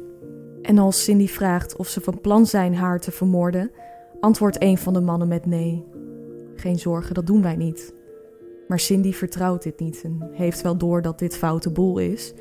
[0.63, 3.71] en als Cindy vraagt of ze van plan zijn haar te vermoorden,
[4.21, 5.85] antwoordt een van de mannen met nee.
[6.55, 7.95] Geen zorgen, dat doen wij niet.
[8.69, 12.35] Maar Cindy vertrouwt dit niet en heeft wel door dat dit foute boel is,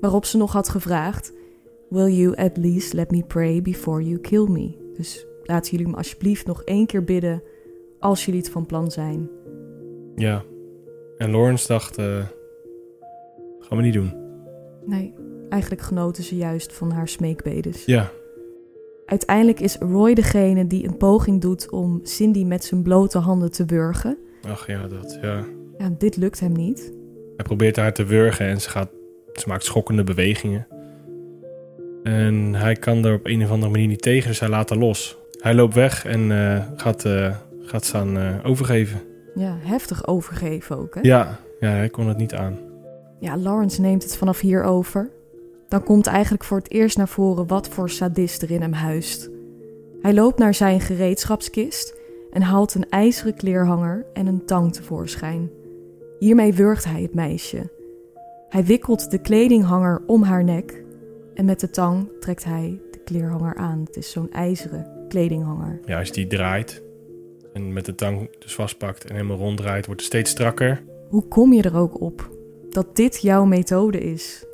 [0.00, 1.32] waarop ze nog had gevraagd:
[1.88, 4.92] Will you at least let me pray before you kill me?
[4.96, 7.42] Dus laten jullie me alsjeblieft nog één keer bidden
[7.98, 9.28] als jullie het van plan zijn.
[10.14, 10.42] Ja.
[11.16, 12.24] En Lawrence dacht: uh,
[13.60, 14.12] gaan we niet doen.
[14.84, 15.14] Nee,
[15.48, 17.84] eigenlijk genoten ze juist van haar smeekbedes.
[17.84, 18.10] Ja.
[19.06, 23.64] Uiteindelijk is Roy degene die een poging doet om Cindy met zijn blote handen te
[23.64, 24.18] wurgen.
[24.42, 25.44] Ach ja, dat, ja.
[25.78, 26.92] Ja, dit lukt hem niet.
[27.36, 28.90] Hij probeert haar te wurgen en ze, gaat,
[29.32, 30.66] ze maakt schokkende bewegingen.
[32.02, 34.78] En hij kan er op een of andere manier niet tegen, dus hij laat haar
[34.78, 35.18] los.
[35.38, 37.36] Hij loopt weg en uh, gaat, uh,
[37.68, 39.00] gaat staan uh, overgeven.
[39.34, 41.00] Ja, heftig overgeven ook, hè?
[41.02, 42.58] Ja, ja, hij kon het niet aan.
[43.18, 45.10] Ja, Lawrence neemt het vanaf hier over.
[45.68, 49.30] Dan komt eigenlijk voor het eerst naar voren wat voor sadist er in hem huist.
[50.00, 51.94] Hij loopt naar zijn gereedschapskist
[52.32, 55.50] en haalt een ijzeren kleerhanger en een tang tevoorschijn.
[56.18, 57.70] Hiermee wurgt hij het meisje.
[58.48, 60.84] Hij wikkelt de kledinghanger om haar nek
[61.34, 63.82] en met de tang trekt hij de kleerhanger aan.
[63.84, 65.80] Het is zo'n ijzeren kledinghanger.
[65.84, 66.82] Ja, als die draait
[67.52, 70.82] en met de tang dus vastpakt en helemaal ronddraait, wordt het steeds strakker.
[71.08, 72.30] Hoe kom je er ook op
[72.70, 74.46] dat dit jouw methode is?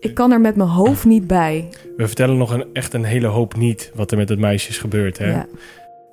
[0.00, 1.68] Ik kan er met mijn hoofd niet bij.
[1.96, 4.78] We vertellen nog een, echt een hele hoop niet wat er met het meisje is
[4.78, 5.18] gebeurd.
[5.18, 5.30] Hè?
[5.30, 5.48] Ja.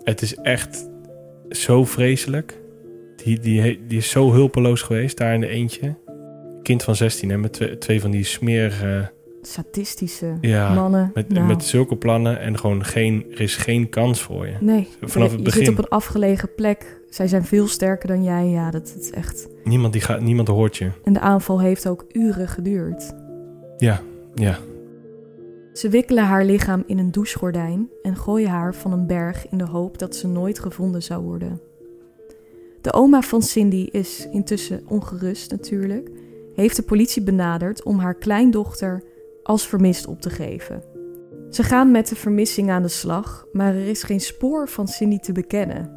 [0.04, 0.90] Het is echt
[1.50, 2.60] zo vreselijk.
[3.16, 5.96] Die, die, die is zo hulpeloos geweest daar in de eentje.
[6.62, 9.12] Kind van 16 hè, met twee, twee van die smerige...
[9.41, 11.12] Sadistische Ja, mannen.
[11.13, 14.54] Met, Nou, met zulke plannen en gewoon geen, er is geen kans voor je.
[14.60, 15.69] nee, vanaf je, het je zit begin.
[15.69, 17.00] op een afgelegen plek.
[17.10, 18.47] Zij zijn veel sterker dan jij.
[18.47, 19.47] Ja, dat is echt...
[19.63, 20.89] Niemand, die gaat, niemand hoort je.
[21.04, 23.13] En de aanval heeft ook uren geduurd.
[23.78, 24.02] Ja,
[24.36, 24.58] ja.
[25.73, 29.65] Ze wikkelen haar lichaam in een douchegordijn en gooien haar van een berg in de
[29.65, 31.62] hoop dat ze nooit gevonden zou worden.
[32.82, 36.10] De oma van Cindy is intussen ongerust natuurlijk,
[36.56, 39.04] heeft de politie benaderd om haar kleindochter
[39.48, 40.84] als vermist op te geven.
[41.50, 45.20] Ze gaan met de vermissing aan de slag, maar er is geen spoor van Cindy
[45.20, 45.92] te bekennen.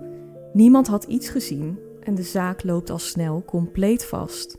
[0.52, 4.58] Niemand had iets gezien en de zaak loopt al snel compleet vast.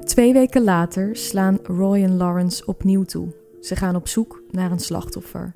[0.00, 3.28] Twee weken later slaan Roy en Lawrence opnieuw toe.
[3.60, 5.52] Ze gaan op zoek naar een slachtoffer.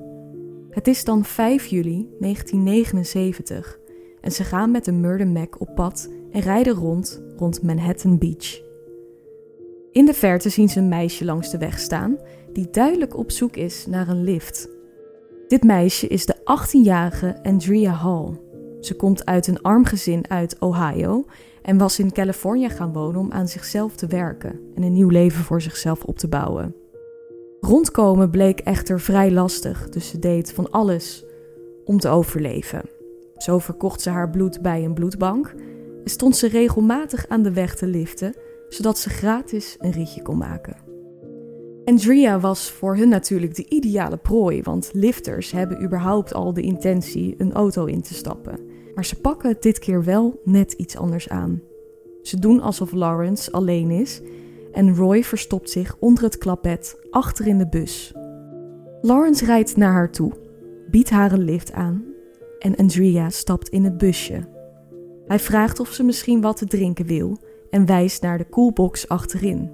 [0.70, 3.78] Het is dan 5 juli 1979
[4.20, 8.71] en ze gaan met de Murder Mac op pad en rijden rond rond Manhattan Beach.
[9.92, 12.18] In de verte zien ze een meisje langs de weg staan
[12.52, 14.68] die duidelijk op zoek is naar een lift.
[15.48, 18.40] Dit meisje is de 18-jarige Andrea Hall.
[18.80, 21.24] Ze komt uit een arm gezin uit Ohio
[21.62, 25.44] en was in Californië gaan wonen om aan zichzelf te werken en een nieuw leven
[25.44, 26.74] voor zichzelf op te bouwen.
[27.60, 31.24] Rondkomen bleek echter vrij lastig, dus ze deed van alles
[31.84, 32.82] om te overleven.
[33.36, 35.54] Zo verkocht ze haar bloed bij een bloedbank
[36.04, 38.34] en stond ze regelmatig aan de weg te liften,
[38.72, 40.76] zodat ze gratis een ritje kon maken.
[41.84, 47.34] Andrea was voor hun natuurlijk de ideale prooi, want lifters hebben überhaupt al de intentie
[47.38, 48.58] een auto in te stappen.
[48.94, 51.60] Maar ze pakken dit keer wel net iets anders aan.
[52.22, 54.20] Ze doen alsof Lawrence alleen is
[54.72, 58.12] en Roy verstopt zich onder het klapbed achter in de bus.
[59.00, 60.32] Lawrence rijdt naar haar toe,
[60.90, 62.04] biedt haar een lift aan
[62.58, 64.48] en Andrea stapt in het busje.
[65.26, 67.38] Hij vraagt of ze misschien wat te drinken wil
[67.72, 69.70] en wijst naar de koelbox achterin.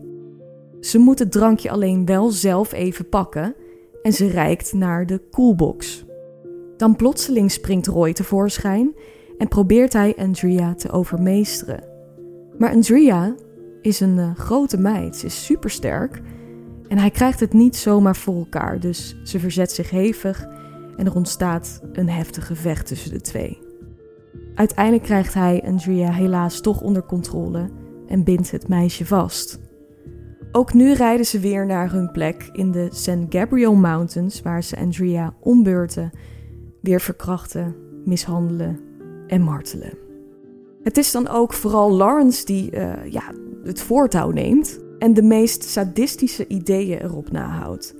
[0.80, 3.54] Ze moet het drankje alleen wel zelf even pakken
[4.02, 6.04] en ze reikt naar de koelbox.
[6.76, 8.94] Dan plotseling springt Roy tevoorschijn
[9.38, 11.84] en probeert hij Andrea te overmeesteren.
[12.58, 13.34] Maar Andrea
[13.82, 16.20] is een uh, grote meid, ze is supersterk
[16.88, 20.46] en hij krijgt het niet zomaar voor elkaar, dus ze verzet zich hevig
[20.96, 23.58] en er ontstaat een heftig gevecht tussen de twee.
[24.54, 27.68] Uiteindelijk krijgt hij Andrea helaas toch onder controle
[28.08, 29.58] en bindt het meisje vast.
[30.52, 33.26] Ook nu rijden ze weer naar hun plek in de St.
[33.28, 36.10] Gabriel Mountains, waar ze Andrea ombeurten,
[36.80, 38.80] weer verkrachten, mishandelen
[39.26, 39.98] en martelen.
[40.82, 43.22] Het is dan ook vooral Lawrence die uh, ja,
[43.64, 47.94] het voortouw neemt en de meest sadistische ideeën erop nahoudt.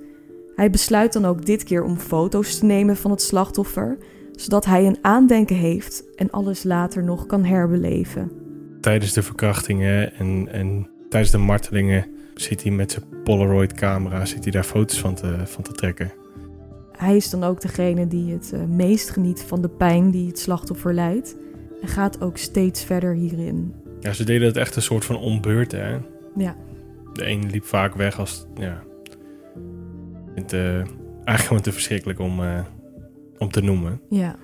[0.55, 3.97] Hij besluit dan ook dit keer om foto's te nemen van het slachtoffer,
[4.31, 8.31] zodat hij een aandenken heeft en alles later nog kan herbeleven.
[8.81, 14.51] Tijdens de verkrachtingen en, en tijdens de martelingen zit hij met zijn Polaroid-camera zit hij
[14.51, 16.11] daar foto's van te, van te trekken.
[16.91, 20.39] Hij is dan ook degene die het uh, meest geniet van de pijn die het
[20.39, 21.35] slachtoffer leidt.
[21.81, 23.73] En gaat ook steeds verder hierin.
[23.99, 25.97] Ja, ze deden het echt een soort van ombeurt, hè?
[26.35, 26.55] Ja.
[27.13, 28.83] De een liep vaak weg als, ja...
[30.35, 32.59] Ik vind uh, eigenlijk gewoon te verschrikkelijk om, uh,
[33.37, 34.01] om te noemen.
[34.09, 34.35] Ja.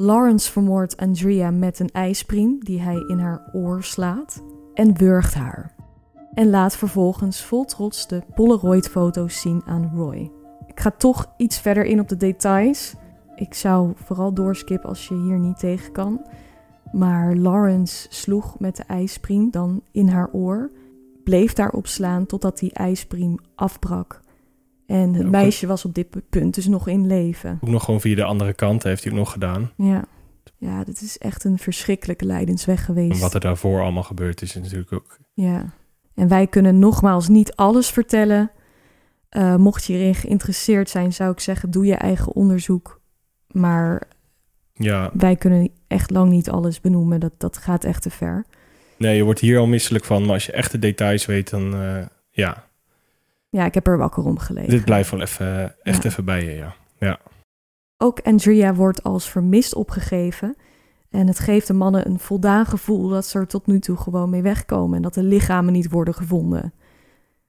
[0.00, 4.42] Lawrence vermoordt Andrea met een ijspriem die hij in haar oor slaat
[4.74, 5.74] en wurgt haar.
[6.34, 10.30] En laat vervolgens vol trots de Polaroid-foto's zien aan Roy.
[10.66, 12.94] Ik ga toch iets verder in op de details.
[13.34, 16.26] Ik zou vooral doorskippen als je hier niet tegen kan.
[16.92, 20.70] Maar Lawrence sloeg met de ijspriem dan in haar oor,
[21.24, 24.20] bleef daarop slaan totdat die ijspriem afbrak.
[24.88, 27.58] En het meisje was op dit punt dus nog in leven.
[27.60, 29.70] Ook nog gewoon via de andere kant heeft hij het nog gedaan.
[29.76, 30.04] Ja.
[30.56, 33.12] Ja, dit is echt een verschrikkelijke lijdensweg geweest.
[33.12, 35.18] En wat er daarvoor allemaal gebeurd is, is natuurlijk ook.
[35.34, 35.72] Ja.
[36.14, 38.50] En wij kunnen nogmaals niet alles vertellen.
[39.36, 43.00] Uh, mocht je hierin geïnteresseerd zijn, zou ik zeggen: doe je eigen onderzoek.
[43.46, 44.02] Maar
[44.72, 45.10] ja.
[45.14, 47.20] wij kunnen echt lang niet alles benoemen.
[47.20, 48.44] Dat, dat gaat echt te ver.
[48.96, 50.22] Nee, je wordt hier al misselijk van.
[50.22, 52.67] Maar als je echt de details weet, dan uh, ja.
[53.58, 54.70] Ja, ik heb er wakker om gelegen.
[54.70, 56.08] Dit blijft wel even, echt ja.
[56.08, 56.74] even bij je, ja.
[56.98, 57.18] ja.
[57.96, 60.56] Ook Andrea wordt als vermist opgegeven.
[61.10, 64.30] En het geeft de mannen een voldaan gevoel dat ze er tot nu toe gewoon
[64.30, 64.96] mee wegkomen.
[64.96, 66.72] En dat de lichamen niet worden gevonden.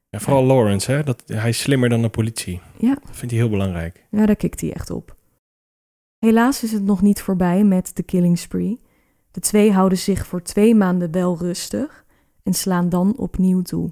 [0.09, 1.03] Ja, vooral Lawrence, hè?
[1.03, 2.61] Dat, hij is slimmer dan de politie.
[2.77, 2.93] Ja.
[2.93, 4.05] Dat vindt hij heel belangrijk.
[4.11, 5.15] Ja, daar kikt hij echt op.
[6.19, 8.81] Helaas is het nog niet voorbij met de killing spree.
[9.31, 12.05] De twee houden zich voor twee maanden wel rustig
[12.43, 13.91] en slaan dan opnieuw toe.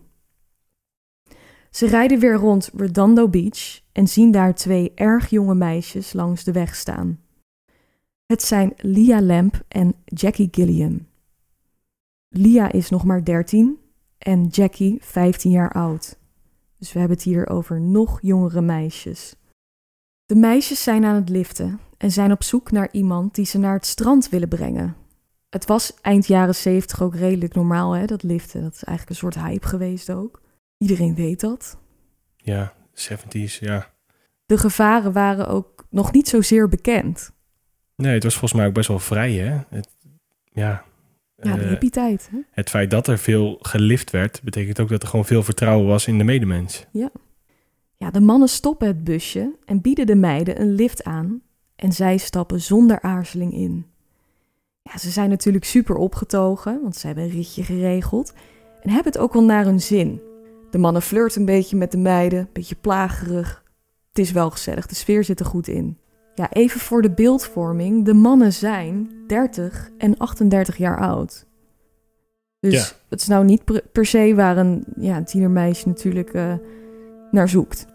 [1.71, 6.51] Ze rijden weer rond Redondo Beach en zien daar twee erg jonge meisjes langs de
[6.51, 7.19] weg staan.
[8.25, 11.07] Het zijn Lia Lamp en Jackie Gilliam.
[12.29, 13.77] Lia is nog maar 13
[14.17, 16.17] en Jackie 15 jaar oud.
[16.77, 19.35] Dus we hebben het hier over nog jongere meisjes.
[20.25, 23.73] De meisjes zijn aan het liften en zijn op zoek naar iemand die ze naar
[23.73, 24.95] het strand willen brengen.
[25.49, 28.61] Het was eind jaren 70 ook redelijk normaal, hè, dat liften.
[28.61, 30.41] Dat is eigenlijk een soort hype geweest ook.
[30.77, 31.77] Iedereen weet dat.
[32.37, 33.93] Ja, 70s, ja.
[34.45, 37.31] De gevaren waren ook nog niet zozeer bekend.
[37.95, 39.59] Nee, het was volgens mij ook best wel vrij, hè?
[39.69, 39.87] Het,
[40.43, 40.85] ja.
[41.35, 42.29] Ja, de uh, hippie-tijd.
[42.31, 42.37] Hè?
[42.51, 46.07] Het feit dat er veel gelift werd, betekent ook dat er gewoon veel vertrouwen was
[46.07, 46.85] in de medemens.
[46.91, 47.09] Ja.
[47.97, 51.41] Ja, de mannen stoppen het busje en bieden de meiden een lift aan.
[51.75, 53.85] En zij stappen zonder aarzeling in.
[54.81, 58.33] Ja, ze zijn natuurlijk super opgetogen, want ze hebben een ritje geregeld.
[58.81, 60.21] En hebben het ook wel naar hun zin.
[60.69, 63.63] De mannen flirten een beetje met de meiden, een beetje plagerig.
[64.09, 65.97] Het is wel gezellig, de sfeer zit er goed in.
[66.35, 68.05] Ja, even voor de beeldvorming.
[68.05, 71.45] De mannen zijn 30 en 38 jaar oud.
[72.59, 72.85] Dus Ja.
[73.09, 76.53] het is nou niet per, se waar een ja, een tienermeisje natuurlijk eh,
[77.31, 77.85] naar zoekt.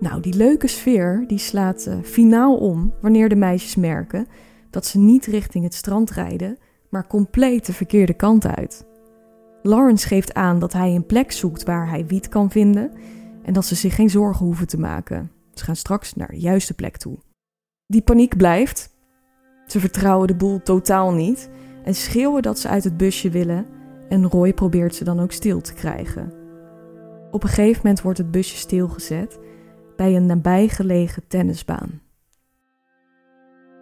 [0.00, 4.26] Nou, die leuke sfeer die slaat eh, finaal om wanneer de meisjes merken
[4.70, 8.86] dat ze niet richting het strand rijden, maar compleet de verkeerde kant uit.
[9.66, 12.92] Lawrence geeft aan dat hij een plek zoekt waar hij wiet kan vinden
[13.42, 15.30] en dat ze zich geen zorgen hoeven te maken.
[15.54, 17.18] Ze gaan straks naar de juiste plek toe.
[17.86, 18.94] Die paniek blijft
[19.66, 21.50] Ze vertrouwen de boel totaal niet
[21.84, 23.66] en schreeuwen dat ze uit het busje willen
[24.08, 26.32] en Roy probeert ze dan ook stil te krijgen.
[27.30, 29.38] Op een gegeven moment wordt het busje stilgezet
[29.96, 32.00] bij een nabijgelegen tennisbaan.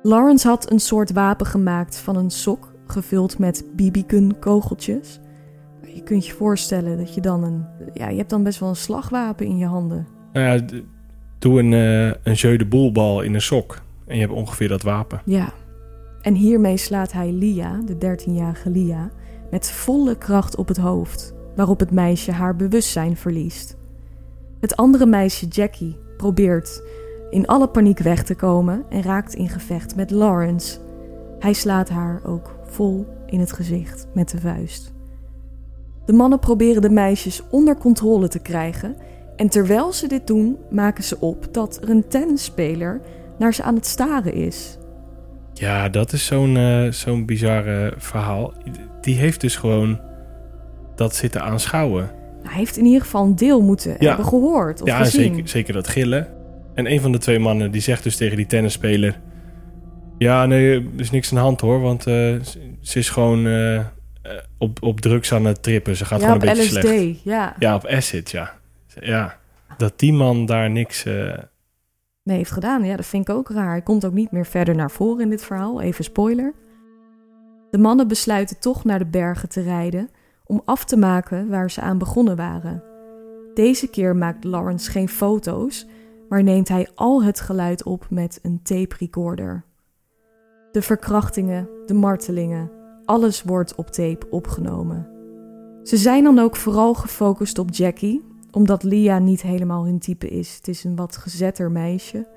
[0.03, 5.21] Lawrence had een soort wapen gemaakt van een sok gevuld met BB-gun kogeltjes.
[5.95, 7.65] Je kunt je voorstellen dat je dan een...
[7.93, 10.07] Ja, je hebt dan best wel een slagwapen in je handen.
[10.33, 10.81] Nou ja,
[11.39, 13.83] doe een, eh een jeu de boelbal in een sok.
[14.07, 15.23] En je hebt ongeveer dat wapen.
[15.25, 15.53] Ja.
[16.23, 19.11] En hiermee slaat hij Lia, de 13-jarige Lia,
[19.51, 23.77] met volle kracht op het hoofd, waarop het meisje haar bewustzijn verliest.
[24.61, 26.83] Het andere meisje, Jackie, probeert
[27.31, 30.79] in alle paniek weg te komen en raakt in gevecht met Lawrence.
[31.39, 34.92] Hij slaat haar ook vol in het gezicht met de vuist.
[36.07, 38.97] De mannen proberen de meisjes onder controle te krijgen
[39.37, 43.01] en terwijl ze dit doen, maken ze op dat er een tennisspeler
[43.39, 44.79] naar ze aan het staren is.
[45.55, 48.53] Ja, dat is zo'n eh, zo'n bizarre verhaal.
[49.01, 50.01] Die heeft dus gewoon
[50.95, 52.11] dat zitten aanschouwen.
[52.43, 54.07] Hij heeft in ieder geval een deel moeten Ja.
[54.09, 55.33] hebben gehoord of ja, gezien.
[55.35, 56.27] zeker, zeker dat gillen.
[56.75, 59.21] En een van de twee mannen die zegt dus tegen die tennisspeler...
[60.19, 63.47] Ja, nee, er is niks aan de hand hoor, want eh, ze- ze is gewoon
[63.47, 63.81] eh,
[64.23, 65.97] eh, op, op drugs aan het trippen.
[65.97, 67.23] Ze gaat ja, gewoon een beetje LSD, slecht.
[67.23, 67.55] ja.
[67.59, 68.55] Ja, op acid, ja.
[69.01, 69.39] Ja,
[69.77, 71.05] dat die man daar niks...
[71.05, 71.39] eh,
[72.25, 72.85] Nee, heeft gedaan.
[72.85, 73.71] Ja, dat vind ik ook raar.
[73.71, 75.81] Hij komt ook niet meer verder naar voren in dit verhaal.
[75.81, 76.55] Even spoiler.
[77.71, 80.09] De mannen besluiten toch naar de bergen te rijden
[80.45, 82.83] om af te maken waar ze aan begonnen waren.
[83.55, 85.87] Deze keer maakt Lawrence geen foto's,
[86.29, 89.65] maar neemt hij al het geluid op met een tape recorder.
[90.73, 92.71] De verkrachtingen, de martelingen,
[93.13, 95.09] alles wordt op tape opgenomen.
[95.83, 100.57] Ze zijn dan ook vooral gefocust op Jackie, omdat Lia niet helemaal hun type is.
[100.57, 102.29] Het is een wat gezetter meisje.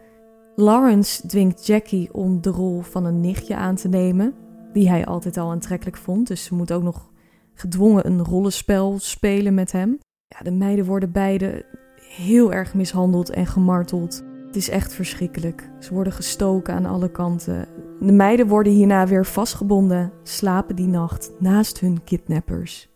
[0.55, 4.33] Lawrence dwingt Jackie om de rol van een nichtje aan te nemen,
[4.73, 6.27] die hij altijd al aantrekkelijk vond.
[6.27, 7.11] Dus ze moet ook nog
[7.53, 9.99] gedwongen een rollenspel spelen met hem.
[10.27, 11.65] Ja, de meiden worden beide
[11.99, 14.23] heel erg mishandeld en gemarteld.
[14.55, 15.69] Het is echt verschrikkelijk.
[15.79, 17.67] Ze worden gestoken aan alle kanten.
[17.99, 22.89] De meiden worden hierna weer vastgebonden, slapen die nacht naast hun kidnappers.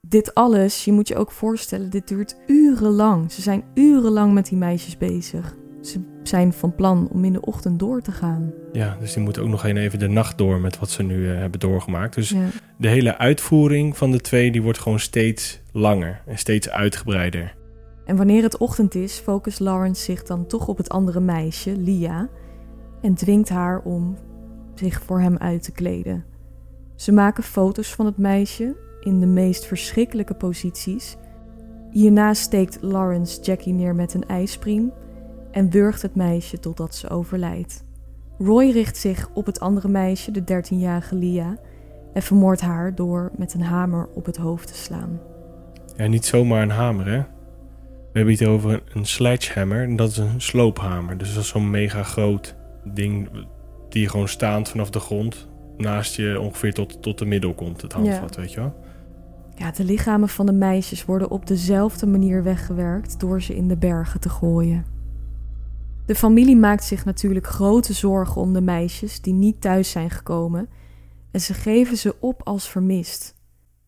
[0.00, 3.32] Dit alles, je moet je ook voorstellen, dit duurt urenlang.
[3.32, 5.56] Ze zijn urenlang met die meisjes bezig.
[5.80, 8.52] Ze zijn van plan om in de ochtend door te gaan.
[8.72, 11.30] ja, dus die moeten ook nog een even de nacht door met wat ze nu
[11.30, 12.14] eh, hebben doorgemaakt.
[12.14, 12.46] Dus Ja.
[12.78, 17.54] de hele uitvoering van de twee, die wordt gewoon steeds langer en steeds uitgebreider.
[18.06, 22.28] En wanneer het ochtend is, focust Lawrence zich dan toch op het andere meisje, Lia,
[23.00, 24.16] en dwingt haar om
[24.74, 26.24] zich voor hem uit te kleden.
[26.94, 31.16] Ze maken foto's van het meisje in de meest verschrikkelijke posities.
[31.90, 34.92] Hierna steekt Lawrence Jackie neer met een ijspriem
[35.50, 37.84] en wurgt het meisje totdat ze overlijdt.
[38.38, 41.56] Roy richt zich op het andere meisje, de 13-jarige Lia,
[42.12, 45.20] en vermoordt haar door met een hamer op het hoofd te slaan.
[45.96, 47.35] Ja, niet zomaar een hamer, hè?
[48.16, 51.18] We hebben het over een, sledgehammer en dat is een sloophamer.
[51.18, 52.54] Dus dat is zo'n mega groot
[52.84, 53.28] ding
[53.88, 57.82] die je gewoon staand vanaf de grond naast je ongeveer tot, tot de middel komt,
[57.82, 58.74] het handvat, weet je wel?
[59.54, 63.76] Ja, de lichamen van de meisjes worden op dezelfde manier weggewerkt door ze in de
[63.76, 64.84] bergen te gooien.
[66.06, 70.68] De familie maakt zich natuurlijk grote zorgen om de meisjes die niet thuis zijn gekomen
[71.30, 73.34] en ze geven ze op als vermist.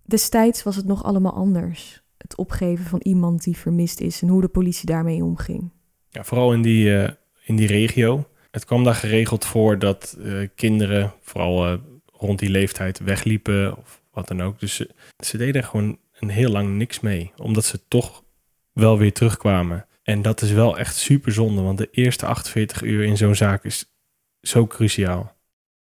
[0.05, 2.07] Destijds was het nog allemaal anders.
[2.19, 5.71] Het opgeven van iemand die vermist is en hoe de politie daarmee omging.
[6.09, 7.13] Ja, vooral in die, eh,
[7.45, 8.29] in die regio.
[8.51, 11.79] Het kwam daar geregeld voor dat eh, kinderen, vooral eh,
[12.13, 14.61] rond die leeftijd, wegliepen of wat dan ook.
[14.61, 14.91] Dus ze,
[15.25, 18.25] ze deden er gewoon een heel lang niks mee, omdat ze toch
[18.73, 19.87] wel weer terugkwamen.
[20.03, 23.65] En dat is wel echt super zonde, want de eerste 48 uur in zo'n zaak
[23.65, 23.93] is
[24.41, 25.37] zo cruciaal.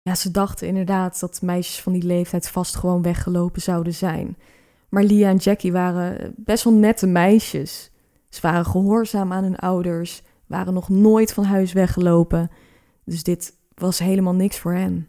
[0.02, 4.36] Ja, ze dachten inderdaad dat meisjes van die leeftijd vast gewoon weggelopen zouden zijn.
[4.90, 7.90] Maar Lia en Jackie waren best wel nette meisjes.
[8.28, 12.50] Ze waren gehoorzaam aan hun ouders, waren nog nooit van huis weggelopen.
[13.04, 15.08] Dus dit was helemaal niks voor hen.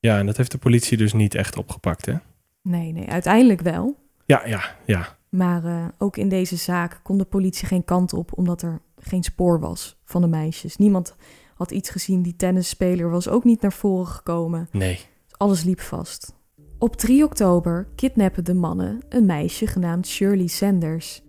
[0.00, 2.14] Ja, en dat heeft de politie dus niet echt opgepakt, hè?
[2.62, 3.96] Nee, nee, uiteindelijk wel.
[4.24, 5.16] Ja, ja, ja.
[5.28, 9.22] Maar eh, ook in deze zaak kon de politie geen kant op, omdat er geen
[9.22, 10.76] spoor was van de meisjes.
[10.76, 11.16] Niemand
[11.54, 12.22] had iets gezien.
[12.22, 14.68] Die tennisspeler was ook niet naar voren gekomen.
[14.72, 15.00] Nee.
[15.36, 16.35] Alles liep vast.
[16.78, 21.22] Op 3 oktober kidnappen de mannen een meisje genaamd Shirley Sanders.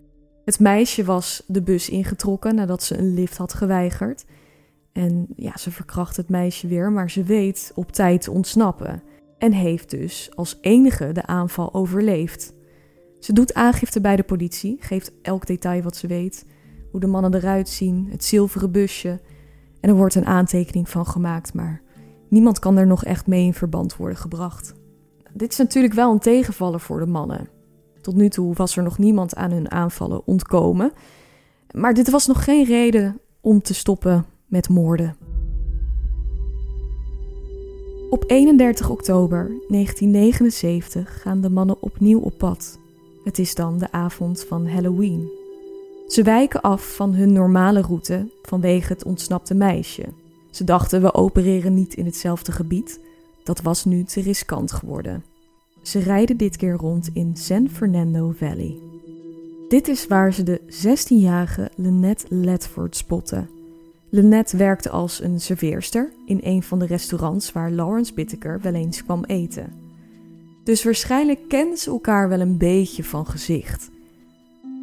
[0.44, 4.24] Het meisje was de bus ingetrokken nadat ze een lift had geweigerd.
[4.92, 9.02] En ja, ze verkracht het meisje weer, maar ze weet op tijd te ontsnappen.
[9.38, 12.54] En heeft dus als enige de aanval overleefd.
[13.18, 16.46] Ze doet aangifte bij de politie, geeft elk detail wat ze weet.
[16.90, 19.20] Hoe de mannen eruit zien, het zilveren busje.
[19.80, 21.82] En er wordt een aantekening van gemaakt, maar
[22.28, 24.74] Niemand kan er nog echt mee in verband worden gebracht.
[25.32, 27.48] Dit is natuurlijk wel een tegenvaller voor de mannen.
[28.00, 30.92] Tot nu toe was er nog niemand aan hun aanvallen ontkomen.
[31.74, 35.16] Maar dit was nog geen reden om te stoppen met moorden.
[38.10, 42.78] Op 31 oktober 1979 gaan de mannen opnieuw op pad.
[43.24, 45.30] Het is dan de avond van Halloween.
[46.06, 50.04] Ze wijken af van hun normale route vanwege het ontsnapte meisje.
[50.50, 53.00] Ze dachten we opereren niet in hetzelfde gebied.
[53.48, 55.24] Dat was nu te riskant geworden.
[55.82, 58.76] Ze rijden dit keer rond in San Fernando Valley.
[59.68, 63.48] Dit is waar ze de 16-jarige Lynette Ledford spotten.
[64.10, 69.04] Lynette werkte als een serveerster in een van de restaurants waar Lawrence Bittaker wel eens
[69.04, 69.72] kwam eten.
[70.64, 73.90] Dus waarschijnlijk kenden ze elkaar wel een beetje van gezicht.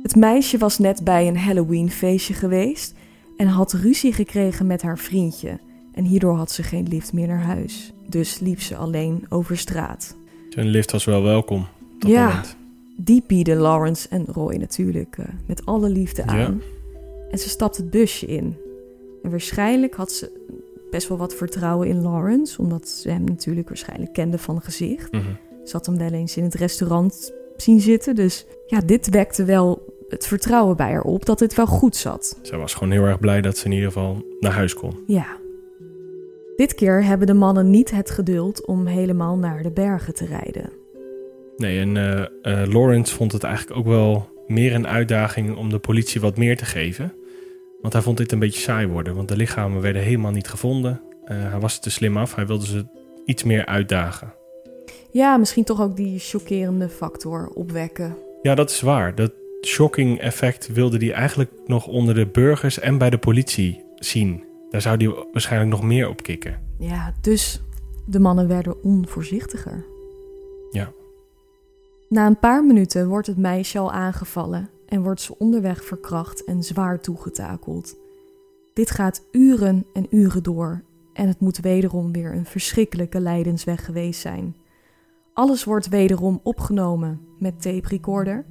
[0.03, 2.93] Het meisje was net bij een Halloween-feestje geweest
[3.37, 5.59] en had ruzie gekregen met haar vriendje.
[5.95, 7.93] En hierdoor had ze geen lift meer naar huis.
[8.07, 10.15] Dus liep ze alleen over straat.
[10.49, 11.67] Zijn lift was wel welkom.
[11.99, 12.55] ja, moment.
[12.97, 16.37] die bieden Lawrence en Roy natuurlijk uh, met alle liefde aan.
[16.37, 16.53] Ja.
[17.31, 18.55] En ze stapt het busje in.
[19.23, 20.31] En waarschijnlijk had ze
[20.89, 25.11] best wel wat vertrouwen in Lawrence, omdat ze hem natuurlijk waarschijnlijk kende van gezicht.
[25.11, 25.21] Mm
[25.63, 28.15] Ze had hem wel eens in het restaurant zien zitten.
[28.15, 32.39] Dus ja, dit wekte wel het vertrouwen bij haar op dat het wel goed zat.
[32.41, 35.03] Ze was gewoon heel erg blij dat ze in ieder geval naar huis kon.
[35.07, 35.25] Ja.
[36.55, 40.69] Dit keer hebben de mannen niet het geduld om helemaal naar de bergen te rijden.
[41.57, 45.79] Nee, en uh, uh, Lawrence vond het eigenlijk ook wel meer een uitdaging om de
[45.79, 47.13] politie wat meer te geven.
[47.81, 51.01] Want hij vond dit een beetje saai worden, want de lichamen werden helemaal niet gevonden.
[51.25, 52.85] Uh, hij was te slim af, hij wilde ze
[53.25, 54.33] iets meer uitdagen.
[55.11, 58.17] Ja, misschien toch ook die chockerende factor opwekken.
[58.41, 59.15] Ja, dat is waar.
[59.15, 59.31] Dat
[59.65, 64.43] shocking effect wilde hij eigenlijk nog onder de burgers en bij de politie zien.
[64.69, 66.59] Daar zou hij waarschijnlijk nog meer op kicken.
[66.77, 67.61] Ja, dus
[68.05, 69.85] de mannen werden onvoorzichtiger.
[70.71, 70.91] Ja.
[72.09, 76.63] Na een paar minuten wordt het meisje al aangevallen en wordt ze onderweg verkracht en
[76.63, 77.95] zwaar toegetakeld.
[78.73, 84.21] Dit gaat uren en uren door en het moet wederom weer een verschrikkelijke lijdensweg geweest
[84.21, 84.55] zijn.
[85.33, 88.45] Alles wordt wederom opgenomen met tape recorder.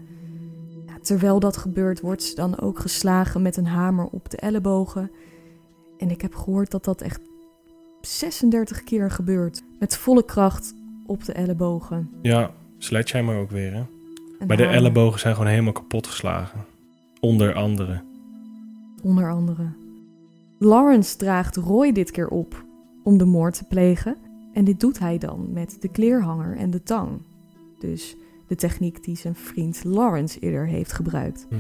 [0.87, 5.11] Ja, terwijl dat gebeurt, wordt ze dan ook geslagen met een hamer op de ellebogen.
[5.99, 7.21] En ik heb gehoord dat dat echt
[8.01, 9.63] 36 keer gebeurt.
[9.79, 10.75] Met volle kracht
[11.07, 12.11] op de ellebogen.
[12.23, 13.83] Ja, sledgehammer ook weer, hè?
[14.47, 16.65] Maar de ellebogen zijn gewoon helemaal kapot geslagen.
[17.21, 18.03] Onder andere.
[19.03, 19.67] Onder andere.
[20.59, 22.65] Lawrence draagt Roy dit keer op
[23.03, 24.17] om de moord te plegen.
[24.53, 27.11] En dit doet hij dan met de kleerhanger en de tang.
[27.79, 28.17] Dus
[28.47, 31.47] de techniek die zijn vriend Lawrence eerder heeft gebruikt.
[31.49, 31.55] Hm.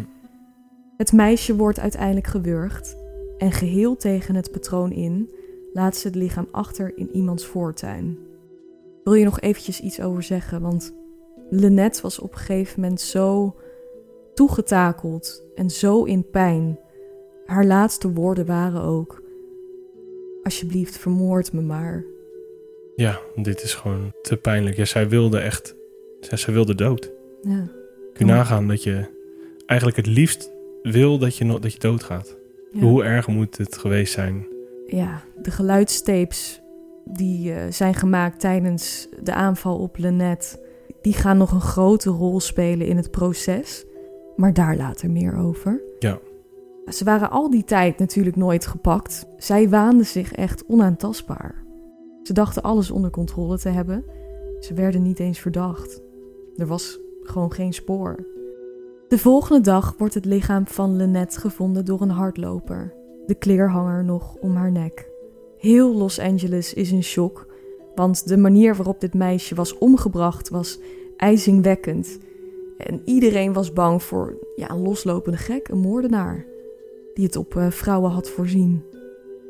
[0.97, 2.97] Het meisje wordt uiteindelijk gewurgd
[3.39, 5.31] en geheel tegen het patroon in
[5.73, 8.19] laat ze het lichaam achter in iemands voortuin.
[9.05, 10.61] Wil je nog eventjes iets over zeggen?
[10.61, 10.95] Want
[11.51, 13.57] Lynette was op een gegeven moment zo
[14.35, 16.79] toegetakeld en zo in pijn.
[17.47, 19.23] Haar laatste woorden waren ook:
[20.43, 22.05] Alsjeblieft, vermoord me maar.
[22.97, 24.77] Ja, dit is gewoon te pijnlijk.
[24.77, 25.75] Ja, zij wilde echt,
[26.21, 27.13] zij, wilde dood.
[27.43, 27.69] Ja.
[28.13, 29.05] Kun je nagaan dat je
[29.67, 30.51] eigenlijk het liefst
[30.83, 32.37] wil dat je, dat je doodgaat.
[32.81, 34.47] Hoe erg moet het geweest zijn?
[34.87, 36.63] Ja, de geluidstapes
[37.05, 40.63] die uh, zijn gemaakt tijdens de aanval op Lynette
[41.01, 43.87] die gaan nog een grote rol spelen in het proces.
[44.37, 45.83] Maar daar later meer over.
[45.99, 46.19] Ja.
[46.87, 49.27] Ze waren al die tijd natuurlijk nooit gepakt.
[49.37, 51.65] Zij waanden zich echt onaantastbaar.
[52.23, 54.05] Ze dachten alles onder controle te hebben.
[54.61, 56.03] Ze werden niet eens verdacht.
[56.57, 58.27] Er was gewoon geen spoor.
[59.09, 62.95] De volgende dag wordt het lichaam van Lynette gevonden door een hardloper.
[63.27, 65.11] De kleerhanger nog om haar nek.
[65.59, 67.47] Heel Los Angeles is in shock
[67.95, 70.79] want de manier waarop dit meisje was omgebracht was
[71.17, 72.19] ijzingwekkend.
[72.79, 76.45] En iedereen was bang voor ja, een loslopende gek, een moordenaar.
[77.15, 78.83] Die het op uh, vrouwen had voorzien.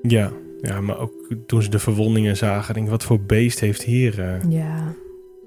[0.02, 1.12] Ja, ja, maar ook
[1.46, 4.94] toen ze de verwondingen zagen, denk ik, wat voor beest heeft hier uh, ja.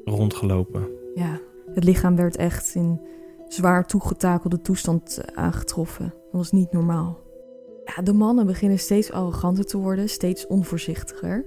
[0.06, 0.88] rondgelopen.
[1.16, 1.40] Ja,
[1.74, 3.00] het lichaam werd echt in
[3.48, 6.06] zwaar toegetakelde toestand uh, aangetroffen.
[6.06, 7.20] Dat was niet normaal.
[7.86, 11.46] Ja, de mannen beginnen steeds arroganter te worden, steeds onvoorzichtiger.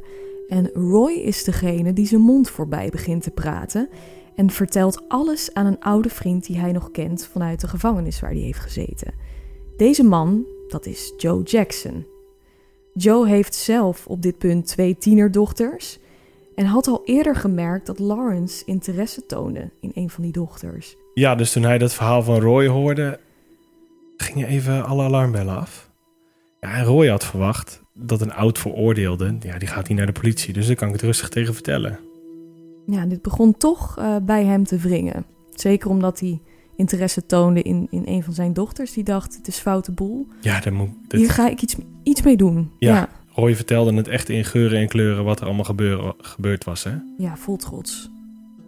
[0.48, 3.88] En Roy is degene die zijn mond voorbij begint te praten
[4.34, 8.30] en vertelt alles aan een oude vriend die hij nog kent vanuit de gevangenis waar
[8.30, 9.14] hij heeft gezeten.
[9.76, 12.06] Deze man, dat is Joe Jackson.
[12.94, 15.98] Joe heeft zelf op dit punt twee tienerdochters
[16.54, 20.96] en had al eerder gemerkt dat Lawrence interesse toonde in een van die dochters.
[21.14, 23.20] Ja, dus toen hij dat verhaal van Roy hoorde,
[24.16, 25.90] gingen even alle alarmbellen af.
[26.60, 30.20] Ja, en Roy had verwacht dat een oud veroordeelde, ja, die gaat niet naar de
[30.20, 30.52] politie.
[30.52, 31.98] Dus daar kan ik het rustig tegen vertellen.
[32.86, 35.24] Ja, dit begon toch uh, bij hem te wringen.
[35.54, 36.40] Zeker omdat hij
[36.76, 38.92] interesse toonde in, in een van zijn dochters.
[38.92, 40.26] Die dacht, het is foute boel.
[40.40, 41.20] Ja, daar moet, dit...
[41.20, 42.70] Hier ga ik iets, iets mee doen.
[42.78, 46.64] Ja, ja, Roy vertelde het echt in geuren en kleuren wat er allemaal gebeur, gebeurd
[46.64, 46.84] was.
[46.84, 46.92] Hè?
[47.18, 48.10] Ja, vol trots.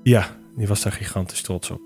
[0.02, 1.80] Ja, die was daar gigantisch trots op.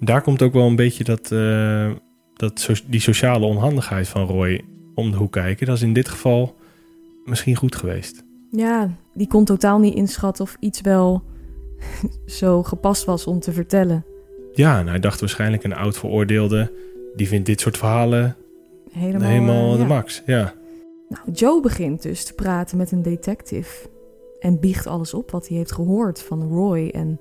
[0.00, 1.90] Daar komt ook wel een beetje dat, uh,
[2.34, 5.66] dat die sociale onhandigheid van Roy om de hoek kijken.
[5.66, 6.54] Dat is in dit geval
[7.24, 8.24] misschien goed geweest.
[8.50, 11.22] Ja, die kon totaal niet inschatten of iets wel
[12.26, 14.04] zo gepast was om te vertellen.
[14.52, 16.72] Ja, en hij dacht waarschijnlijk een oud veroordeelde...
[17.16, 18.36] die vindt dit soort verhalen
[18.90, 20.22] helemaal, helemaal de max.
[20.26, 20.54] Ja.
[21.08, 23.88] Nou, Joe begint dus te praten met een detective...
[24.40, 26.88] en biecht alles op wat hij heeft gehoord van Roy...
[26.88, 27.20] en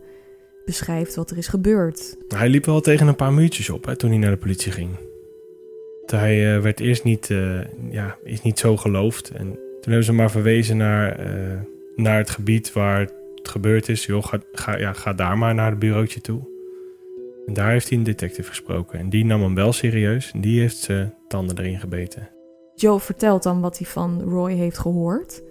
[0.66, 2.18] beschrijft wat er is gebeurd.
[2.28, 4.89] Hij liep wel tegen een paar muurtjes op hè, toen hij naar de politie ging.
[6.05, 7.59] Hij uh, werd eerst niet, uh,
[7.89, 9.30] ja, is niet zo geloofd.
[9.30, 11.59] En toen hebben ze maar verwezen naar, uh,
[11.95, 14.05] naar het gebied waar het gebeurd is.
[14.05, 16.41] Joh, ga, ga, ja, ga daar maar naar het bureautje toe.
[17.45, 18.99] En daar heeft hij een detective gesproken.
[18.99, 20.32] En die nam hem wel serieus.
[20.34, 22.30] En die heeft zijn tanden erin gebeten.
[22.76, 25.43] Joe vertelt dan wat hij van Roy heeft gehoord.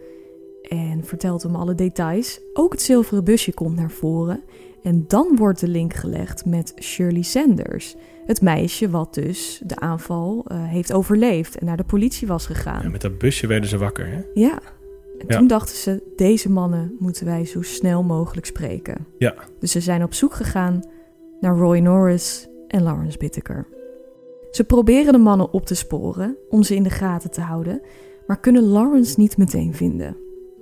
[0.62, 2.41] En vertelt hem alle details.
[2.53, 4.43] Ook het zilveren busje komt naar voren.
[4.85, 7.95] En dan wordt de link gelegd met Shirley Sanders.
[8.26, 12.82] Het meisje wat dus de aanval uh, heeft overleefd en naar de politie was gegaan.
[12.82, 14.20] Ja, met dat busje werden ze wakker, hè?
[14.35, 14.61] Ja.
[15.18, 19.07] En toen dachten ze, deze mannen moeten wij zo snel mogelijk spreken.
[19.18, 19.35] Ja.
[19.59, 20.82] Dus ze zijn op zoek gegaan
[21.41, 23.66] naar Roy Norris en Lawrence Bittaker.
[24.51, 27.80] Ze proberen de mannen op te sporen om ze in de gaten te houden,
[28.26, 30.16] maar kunnen Lawrence niet meteen vinden.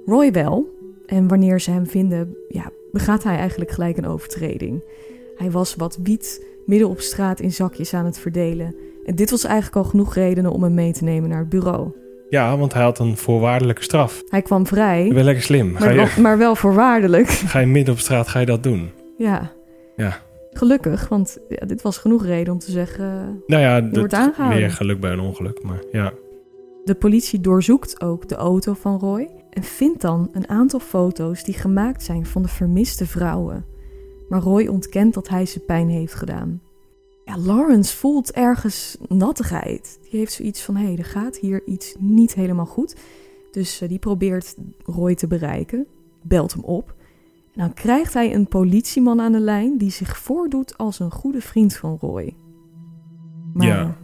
[0.07, 0.69] Roy wel,
[1.07, 4.83] en wanneer ze hem vinden, ja, begaat hij eigenlijk gelijk een overtreding.
[5.37, 8.75] Hij was wat wiet midden op straat in zakjes aan het verdelen.
[9.05, 11.93] En dit was eigenlijk al genoeg redenen om hem mee te nemen naar het bureau.
[12.29, 14.23] Ja, want hij had een voorwaardelijke straf.
[14.29, 15.11] Hij kwam vrij.
[15.13, 15.73] Wel lekker slim.
[15.73, 17.29] Maar, wel, maar wel voorwaardelijk.
[17.53, 18.91] Ga je midden op straat, ga je dat doen?
[19.17, 19.53] Ja.
[19.97, 20.19] Ja.
[20.51, 23.43] Gelukkig, want ja, dit was genoeg reden om te zeggen.
[23.47, 24.61] Nou ja, dat wordt aangehouden.
[24.61, 26.13] Meer geluk bij een ongeluk, maar ja.
[26.85, 31.55] De politie doorzoekt ook de auto van Roy en vindt dan een aantal foto's die
[31.55, 33.65] gemaakt zijn van de vermiste vrouwen.
[34.29, 36.61] Maar Roy ontkent dat hij ze pijn heeft gedaan.
[37.25, 39.99] Ja, Lawrence voelt ergens nattigheid.
[40.03, 42.97] Die heeft zoiets van: hé, hey, er gaat hier iets niet helemaal goed.
[43.51, 45.87] Dus uh, die probeert Roy te bereiken,
[46.23, 46.95] belt hem op.
[47.55, 51.41] En dan krijgt hij een politieman aan de lijn die zich voordoet als een goede
[51.41, 52.37] vriend van Roy.
[53.53, 53.97] Maar ja,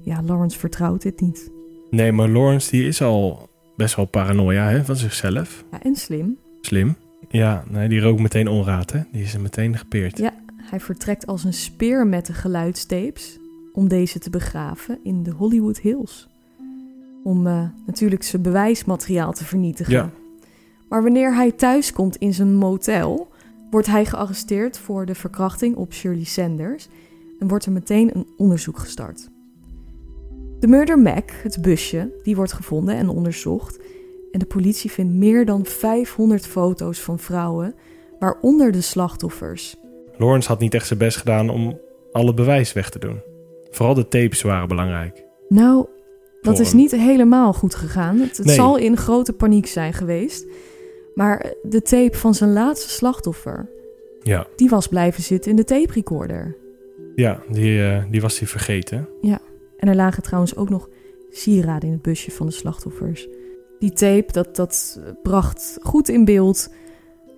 [0.00, 1.50] ja Lawrence vertrouwt dit niet.
[1.90, 5.64] Nee, maar Lawrence die is al best wel paranoia hè, van zichzelf.
[5.70, 6.38] Ja, en slim.
[6.60, 6.96] Slim.
[7.28, 9.00] Ja, nee, die rookt meteen onraad, hè?
[9.12, 10.18] Die is er meteen gepeerd.
[10.18, 13.38] Ja, hij vertrekt als een speer met de geluidstapes
[13.72, 16.28] om deze te begraven in de Hollywood Hills.
[17.24, 19.92] Om uh, natuurlijk zijn bewijsmateriaal te vernietigen.
[19.92, 20.10] Ja.
[20.88, 23.28] Maar wanneer hij thuis komt in zijn motel,
[23.70, 26.88] wordt hij gearresteerd voor de verkrachting op Shirley Sanders
[27.38, 29.28] en wordt er meteen een onderzoek gestart.
[30.60, 33.78] De Murder Mac, het busje, die wordt gevonden en onderzocht.
[34.32, 37.74] En de politie vindt meer dan 500 foto's van vrouwen,
[38.18, 39.76] waaronder de slachtoffers.
[40.16, 41.78] Lawrence had niet echt zijn best gedaan om
[42.12, 43.20] alle bewijs weg te doen.
[43.70, 45.24] Vooral de tapes waren belangrijk.
[45.48, 45.86] Nou,
[46.40, 48.18] dat is niet helemaal goed gegaan.
[48.18, 50.46] Het, zal in grote paniek zijn geweest.
[51.14, 53.70] Maar de tape van zijn laatste slachtoffer,
[54.22, 54.46] ja.
[54.56, 56.56] die was blijven zitten in de tape recorder.
[57.14, 59.08] Ja, die, uh, die was hij vergeten.
[59.20, 59.40] Ja.
[59.86, 60.88] En er lagen trouwens ook nog
[61.30, 63.28] sieraden in het busje van de slachtoffers.
[63.78, 66.68] Die tape, dat, dat bracht goed in beeld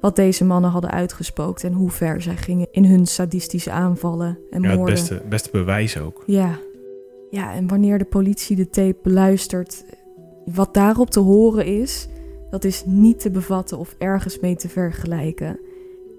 [0.00, 4.62] wat deze mannen hadden uitgespookt en hoe ver zij gingen in hun sadistische aanvallen en
[4.62, 4.94] ja, moorden.
[4.94, 6.22] het beste, beste bewijs ook.
[6.26, 6.58] Ja.
[7.30, 9.84] ja, en wanneer de politie de tape beluistert,
[10.44, 12.08] wat daarop te horen is,
[12.50, 15.60] dat is niet te bevatten of ergens mee te vergelijken.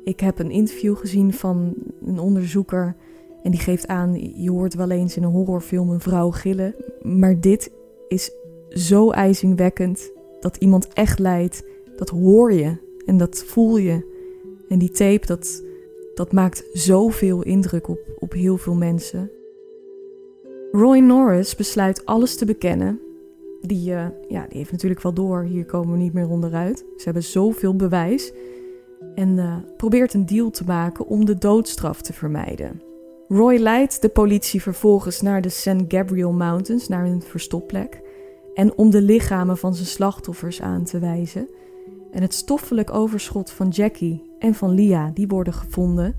[0.04, 1.74] Ik heb een interview gezien van
[2.06, 2.96] een onderzoeker
[3.44, 6.76] en die geeft aan, je hoort wel eens in een horrorfilm een vrouw gillen.
[7.02, 7.72] Maar dit
[8.08, 8.32] is
[8.70, 11.64] zo ijzingwekkend dat iemand echt lijdt.
[11.96, 14.18] Dat hoor je en dat voel je.
[14.68, 15.64] En die tape, dat,
[16.14, 19.32] dat maakt zoveel indruk op, op heel veel mensen.
[20.72, 23.00] Roy Norris besluit alles te bekennen.
[23.62, 26.78] Die, uh, ja, die heeft natuurlijk wel door, hier komen we niet meer onderuit.
[26.78, 28.34] Ze hebben zoveel bewijs.
[29.16, 32.89] En uh, probeert een deal te maken om de doodstraf te vermijden.
[33.32, 35.84] Roy leidt de politie vervolgens naar de St.
[35.88, 38.02] Gabriel Mountains, naar een verstopplek,
[38.54, 41.50] en om de lichamen van zijn slachtoffers aan te wijzen.
[42.12, 46.16] En het stoffelijk overschot van Jackie en van Lia, die worden gevonden,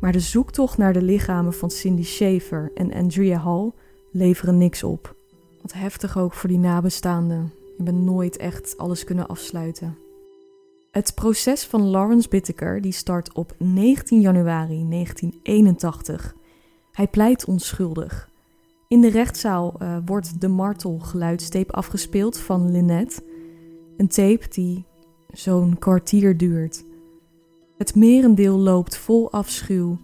[0.00, 3.72] maar de zoektocht naar de lichamen van Cindy Schaefer en Andrea Hall
[4.10, 5.14] leveren niks op.
[5.62, 7.52] Wat heftig ook voor die nabestaanden.
[7.76, 9.96] hebben nooit echt alles kunnen afsluiten.
[10.90, 16.34] Het proces van Lawrence Bittaker die start op 19 januari 1981.
[16.92, 18.28] Hij pleit onschuldig.
[18.88, 23.22] In de rechtszaal uh, wordt de martelgeluidstape afgespeeld van Lynette.
[23.96, 24.84] Een tape die
[25.32, 26.84] zo'n kwartier duurt.
[27.78, 29.98] Het merendeel loopt vol afschuw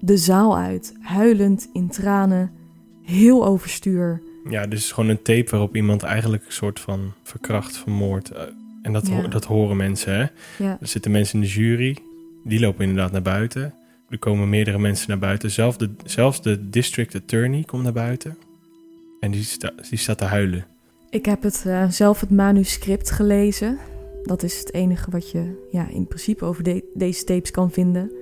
[0.00, 2.50] de zaal uit, huilend in tranen,
[3.02, 4.22] heel overstuur.
[4.48, 8.30] Ja, dus is gewoon een tape waarop iemand eigenlijk een soort van verkracht, vermoord.
[8.32, 8.40] Uh,
[8.82, 9.26] en dat, Ja.
[9.28, 10.26] dat horen mensen, hè?
[10.64, 11.96] Ja, Er zitten mensen in de jury,
[12.44, 13.74] die lopen inderdaad naar buiten.
[14.12, 15.50] Er komen meerdere mensen naar buiten.
[15.50, 18.36] Zelf de, zelfs de district attorney komt naar buiten.
[19.20, 20.66] En die, sta, die staat te huilen.
[21.10, 23.78] ik heb het, eh, zelf het manuscript gelezen.
[24.22, 28.12] Dat is het enige wat je ja, in principe over de- deze tapes kan vinden.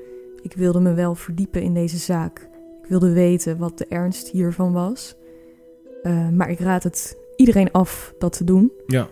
[0.43, 2.49] Ik wilde me wel verdiepen in deze zaak.
[2.83, 5.15] Ik wilde weten wat de ernst hiervan was.
[6.03, 8.73] Eh, maar ik raad het iedereen af dat te doen.
[8.87, 9.09] Ja,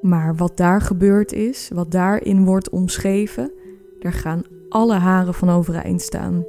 [0.00, 3.52] Maar wat daar gebeurd is, wat daarin wordt omschreven,
[4.00, 6.44] daar gaan alle haren van overeind staan.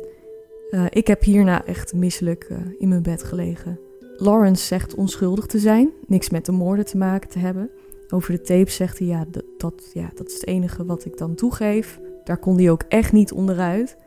[0.70, 3.80] Eh, ik heb hierna echt misselijk eh, in mijn bed gelegen.
[4.17, 7.70] Lawrence zegt onschuldig te zijn, niks met de moorden te maken te hebben.
[8.09, 11.17] Over de tape zegt hij, ja dat, dat, ja, dat is het enige wat ik
[11.17, 11.99] dan toegeef.
[12.24, 13.97] Daar kon hij ook echt niet onderuit.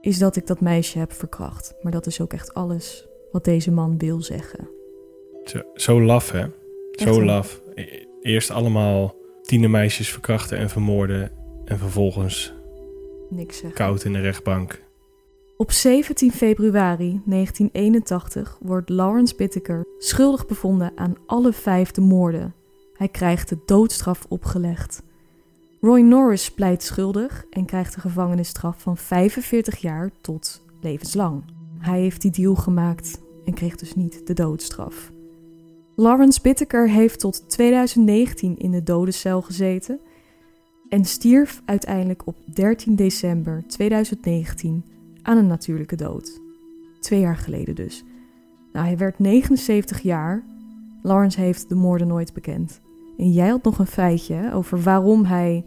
[0.00, 1.74] Is dat ik dat meisje heb verkracht.
[1.82, 4.68] Maar dat is ook echt alles wat deze man wil zeggen.
[5.44, 6.44] zo, zo laf, hè?
[6.92, 7.62] Zo Echt, laf.
[7.74, 11.30] E- Eerst allemaal tienermeisjes verkrachten en vermoorden.
[11.64, 12.54] En vervolgens
[13.34, 13.78] Niks zeggen.
[13.84, 14.82] koud in de rechtbank.
[15.56, 22.54] Op 17 februari 1981 wordt Lawrence Bittaker schuldig bevonden aan alle vijf de moorden.
[22.96, 25.02] Hij krijgt de doodstraf opgelegd.
[25.80, 31.44] Roy Norris pleit schuldig en krijgt een gevangenisstraf van 45 jaar tot levenslang.
[31.78, 35.10] Hij heeft die deal gemaakt en kreeg dus niet de doodstraf.
[35.96, 40.00] Lawrence Bittaker heeft tot 2019 in de dodencel gezeten
[40.92, 44.84] en stierf uiteindelijk op 13 december 2019
[45.22, 46.40] aan een natuurlijke dood.
[47.00, 48.04] Twee jaar geleden dus.
[48.72, 50.44] Nou, hij werd 79 jaar.
[51.02, 52.80] Lawrence heeft de moorden nooit bekend.
[53.18, 55.64] En jij had nog een feitje over waarom hij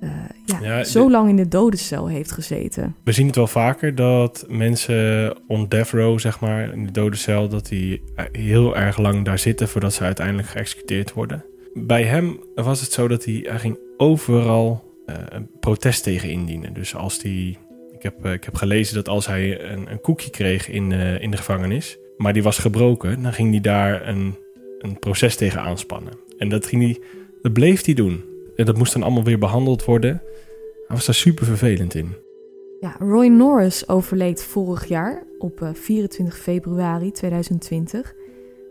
[0.00, 0.10] eh,
[0.44, 2.94] ja, Ja, zo de- lang in de dodencel heeft gezeten.
[3.04, 7.16] We zien het wel vaker dat mensen on death row, zeg maar, in de dode
[7.16, 11.44] cel, dat die heel erg lang daar zitten voordat ze uiteindelijk geëxecuteerd worden.
[11.72, 16.74] Bij hem was het zo dat hij, ging overal eh, een protest tegen indienen.
[16.74, 17.58] Dus als hij,
[17.92, 21.22] ik heb, eh, ik heb gelezen dat als hij een, een koekje kreeg in, eh,
[21.22, 24.34] in de gevangenis, maar die was gebroken, dan ging hij daar een,
[24.78, 26.12] een proces tegen aanspannen.
[26.38, 26.98] En dat, ging hij,
[27.42, 28.24] dat bleef hij doen.
[28.56, 30.22] En dat moest dan allemaal weer behandeld worden.
[30.86, 32.14] Hij was daar super vervelend in.
[32.80, 38.14] Ja, Roy Norris overleed vorig jaar op eh, 24 februari 2020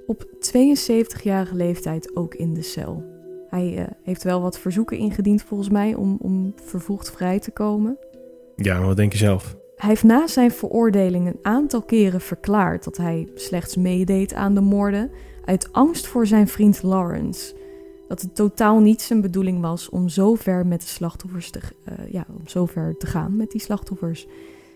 [0.10, 3.04] op 72-jarige leeftijd ook in de cel.
[3.50, 7.98] Hij eh, heeft wel wat verzoeken ingediend volgens mij om, om vervoegd vrij te komen.
[8.56, 9.56] Ja, maar wat denk je zelf?
[9.76, 14.62] Hij heeft na zijn veroordeling een aantal keren verklaard dat hij slechts meedeed aan de
[14.62, 15.12] moorden
[15.46, 17.56] uit angst voor zijn vriend Lawrence.
[18.08, 21.94] Dat het totaal niet zijn bedoeling was om zo ver met de slachtoffers te, eh,
[22.12, 24.28] ja, om zo ver te gaan met die slachtoffers.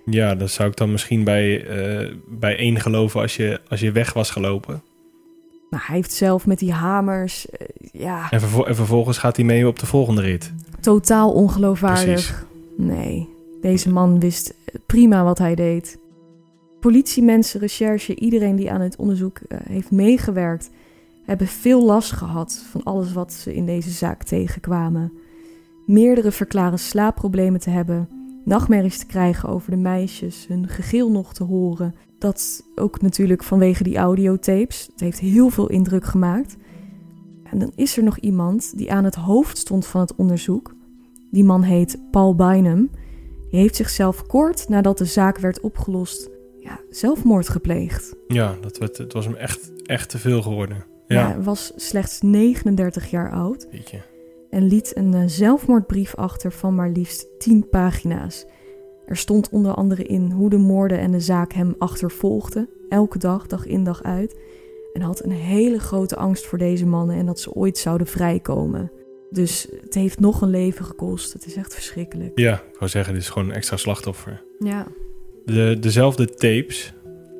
[0.05, 3.91] Ja, dat zou ik dan misschien bij, eh, bij één geloven als je, als je
[3.91, 4.83] weg was gelopen.
[5.73, 9.45] Maar hij heeft zelf met die hamers, eh, ja, En, vervol- en vervolgens gaat hij
[9.45, 10.53] mee op de volgende rit.
[10.79, 12.03] totaal ongeloofwaardig.
[12.05, 12.33] Precies.
[12.77, 13.29] Nee,
[13.61, 14.53] deze man wist
[14.85, 15.97] prima wat hij deed.
[16.79, 20.69] Politiemensen, recherche, iedereen die aan het onderzoek eh, heeft meegewerkt,
[21.25, 25.11] hebben veel last gehad van alles wat ze in deze zaak tegenkwamen.
[25.85, 28.09] Meerdere verklaren slaapproblemen te hebben,
[28.45, 31.95] nachtmerries te krijgen over de meisjes, hun gegil nog te horen.
[32.19, 34.87] Dat ook natuurlijk vanwege die audiotapes.
[34.91, 36.55] Het heeft heel veel indruk gemaakt.
[37.43, 40.75] En dan is er nog iemand die aan het hoofd stond van het onderzoek.
[41.31, 42.89] Die man heet Paul Bynum.
[43.49, 46.29] Die heeft zichzelf kort nadat de zaak werd opgelost
[46.59, 48.15] ja, zelfmoord gepleegd.
[48.27, 50.85] Ja, dat, werd- het was hem echt, echt te veel geworden.
[51.07, 51.41] Ja.
[51.41, 53.99] Was slechts 39 jaar oud weet je.
[54.53, 58.45] En liet een eh, zelfmoordbrief achter van maar liefst 10 pagina's.
[59.05, 63.47] Er stond onder andere in hoe de moorden en de zaak hem achtervolgden, elke dag,
[63.47, 64.39] dag in dag uit.
[64.93, 68.91] En had een hele grote angst voor deze mannen en dat ze ooit zouden vrijkomen.
[69.29, 71.33] Dus het heeft nog een leven gekost.
[71.33, 72.39] Het is echt verschrikkelijk.
[72.39, 74.43] Ja, ik wou zeggen, dit is gewoon een extra slachtoffer.
[74.59, 74.87] Ja.
[75.45, 76.93] De, dezelfde tapes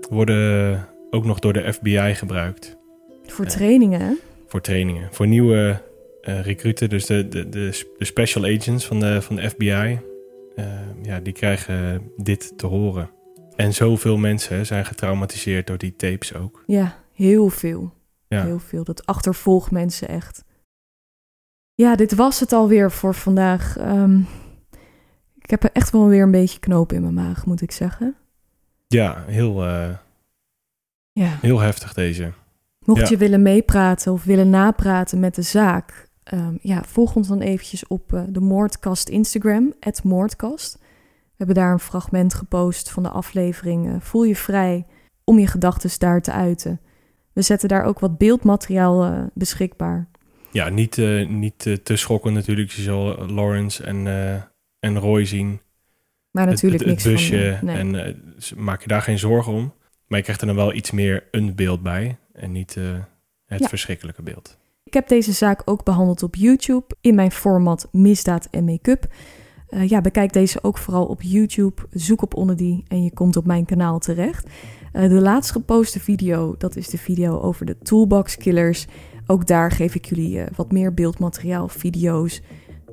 [0.09, 2.77] worden ook nog door de FBI gebruikt
[3.25, 4.13] Voor trainingen, hè?
[4.47, 5.07] voor trainingen.
[5.11, 5.81] Voor nieuwe
[6.25, 9.99] recruten, dus de, de, de, de special agents van de, van de FBI,
[10.55, 10.65] eh,
[11.01, 13.09] ja, die krijgen dit te horen.
[13.55, 16.63] En zoveel mensen zijn getraumatiseerd door die tapes ook.
[16.65, 17.93] Ja, heel veel.
[18.27, 18.43] Ja.
[18.45, 18.83] Heel veel.
[18.83, 20.43] Dat achtervolgt mensen echt.
[21.73, 23.77] Ja, dit was het alweer voor vandaag.
[23.77, 24.19] Ehm,
[25.39, 28.15] ik heb er echt wel weer een beetje knoop in mijn maag, moet ik zeggen.
[28.87, 29.89] Ja, heel, eh,
[31.11, 31.37] Ja.
[31.41, 32.31] heel heftig deze.
[32.85, 33.07] Mocht Ja.
[33.09, 37.87] je willen meepraten of willen napraten met de zaak, ehm, ja, volg ons dan eventjes
[37.87, 40.77] op eh, de Moordkast Instagram, Moordkast.
[40.79, 43.87] We hebben daar een fragment gepost van de aflevering.
[43.87, 44.85] Eh, voel je vrij
[45.23, 46.79] om je gedachten daar te uiten.
[47.33, 50.07] We zetten daar ook wat beeldmateriaal eh, beschikbaar.
[50.51, 50.97] Ja, niet,
[51.27, 52.71] niet te schokken natuurlijk.
[52.71, 54.07] Je zal Lawrence en,
[54.79, 55.61] en Roy zien.
[56.31, 57.57] Maar natuurlijk het, het, niks busje.
[57.59, 57.67] van...
[57.67, 57.77] nee.
[57.77, 58.21] En
[58.55, 59.73] maak je daar geen zorgen om.
[60.07, 62.17] Maar je krijgt er dan wel iets meer een beeld bij.
[62.33, 62.73] En niet
[63.45, 63.67] het Ja.
[63.67, 64.57] verschrikkelijke beeld.
[64.93, 69.07] Ik heb deze zaak ook behandeld op YouTube in mijn format Misdaad en Make-up.
[69.67, 71.81] Eh, ja, bekijk deze ook vooral op YouTube.
[71.91, 74.47] Zoek op Onnedy en je komt op mijn kanaal terecht.
[74.91, 78.87] Eh, de laatst geposte video, dat is de video over de Toolbox Killers.
[79.27, 82.41] Ook daar geef ik jullie eh, wat meer beeldmateriaal, video's.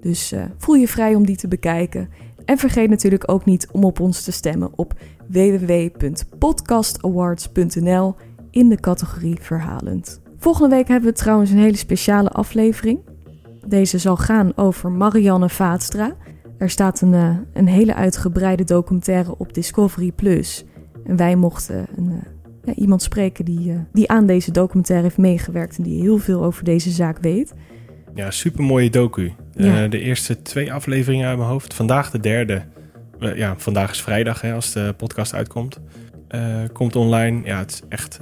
[0.01, 2.09] Dus voel je vrij om die te bekijken.
[2.45, 4.95] En vergeet natuurlijk ook niet om op ons te stemmen op
[5.29, 8.15] www.podcastawards.nl
[8.51, 10.21] in de categorie verhalend.
[10.41, 12.99] Volgende week hebben we trouwens een hele speciale aflevering.
[13.67, 16.17] Deze zal gaan over Marianne Vaatstra.
[16.59, 20.65] Er staat een, eh, een hele uitgebreide documentaire op Discovery Plus.
[21.05, 22.31] En wij mochten een, eh,
[22.65, 26.45] ja, iemand spreken die, eh, die aan deze documentaire heeft meegewerkt en die heel veel
[26.45, 27.55] over deze zaak weet.
[28.15, 29.33] Ja, super mooie docu.
[29.53, 29.89] Ja.
[29.89, 31.75] De eerste twee afleveringen uit mijn hoofd.
[31.75, 32.63] Vandaag de derde.
[33.19, 35.81] Ja, vandaag is vrijdag hè, als de podcast uitkomt.
[36.73, 37.41] Komt online.
[37.45, 38.21] Ja, het is echt...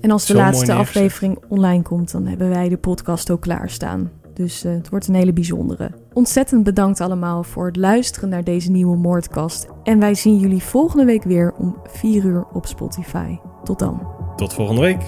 [0.00, 4.10] En als de Zo laatste aflevering online komt, dan hebben wij de podcast ook klaarstaan.
[4.34, 5.90] Dus eh, het wordt een hele bijzondere.
[6.12, 9.66] Ontzettend bedankt allemaal voor het luisteren naar deze nieuwe moordkast.
[9.82, 13.36] En wij zien jullie volgende week weer om 4 uur op Spotify.
[13.64, 14.00] Tot dan.
[14.36, 15.02] Tot volgende week.